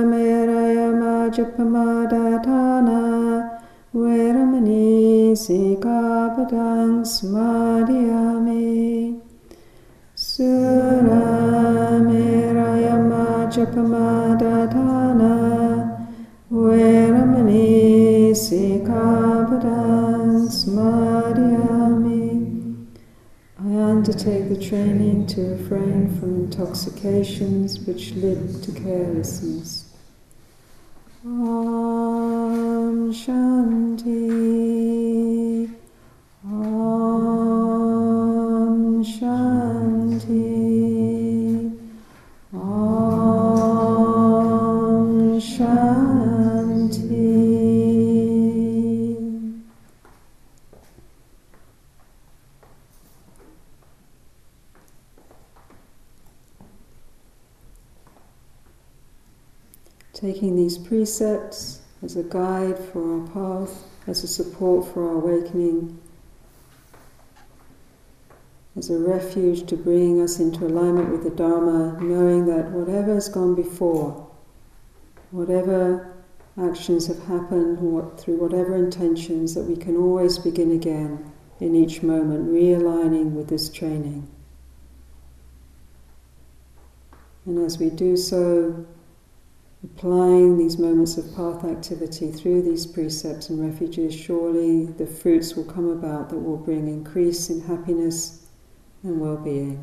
meraya 3.91 3.91
majapamadhatana 3.91 3.93
veramani 3.93 5.35
sikapadang 5.35 7.03
samadhyami 7.05 9.19
Sura 10.15 11.99
meraya 11.99 12.95
majapamadhatana 13.11 15.35
veramani 16.53 18.31
sikapadang 18.31 20.47
samadhyami 20.47 22.31
I 23.59 23.61
undertake 23.67 24.49
the 24.49 24.57
training 24.57 25.27
to 25.29 25.41
refrain 25.43 26.09
from 26.19 26.45
intoxications 26.45 27.81
which 27.87 28.15
lead 28.15 28.63
to 28.63 28.73
carelessness. 28.73 29.87
Om 31.23 31.50
Taking 60.21 60.55
these 60.55 60.77
precepts 60.77 61.81
as 62.03 62.17
a 62.17 62.23
guide 62.23 62.79
for 62.79 63.21
our 63.21 63.27
path, 63.29 63.85
as 64.07 64.23
a 64.23 64.29
support 64.29 64.93
for 64.93 65.09
our 65.09 65.15
awakening, 65.15 65.99
as 68.77 68.91
a 68.91 68.99
refuge 68.99 69.67
to 69.69 69.77
bring 69.77 70.21
us 70.21 70.39
into 70.39 70.67
alignment 70.67 71.11
with 71.11 71.25
the 71.25 71.31
Dharma, 71.31 71.99
knowing 72.03 72.45
that 72.47 72.71
whatever 72.71 73.15
has 73.15 73.31
gone 73.31 73.55
before, 73.55 74.29
whatever 75.31 76.15
actions 76.61 77.07
have 77.07 77.25
happened, 77.25 77.79
what, 77.79 78.21
through 78.21 78.37
whatever 78.37 78.77
intentions, 78.77 79.55
that 79.55 79.65
we 79.65 79.77
can 79.77 79.97
always 79.97 80.39
begin 80.39 80.71
again 80.73 81.33
in 81.61 81.75
each 81.75 82.03
moment, 82.03 82.47
realigning 82.47 83.33
with 83.33 83.49
this 83.49 83.71
training. 83.71 84.29
And 87.47 87.59
as 87.65 87.79
we 87.79 87.89
do 87.89 88.17
so, 88.17 88.87
applying 89.83 90.59
these 90.59 90.79
moments 90.79 91.17
of 91.17 91.35
path 91.35 91.65
activity 91.65 92.31
through 92.31 92.63
these 92.63 92.87
precepts 92.87 93.49
and 93.49 93.61
refuges, 93.61 94.15
surely 94.15 94.87
the 94.87 95.07
fruits 95.07 95.55
will 95.55 95.65
come 95.65 95.89
about 95.89 96.29
that 96.29 96.39
will 96.39 96.57
bring 96.57 96.87
increase 96.89 97.49
in 97.49 97.61
happiness 97.63 98.47
and 99.03 99.21
well 99.21 99.37
being. 99.37 99.83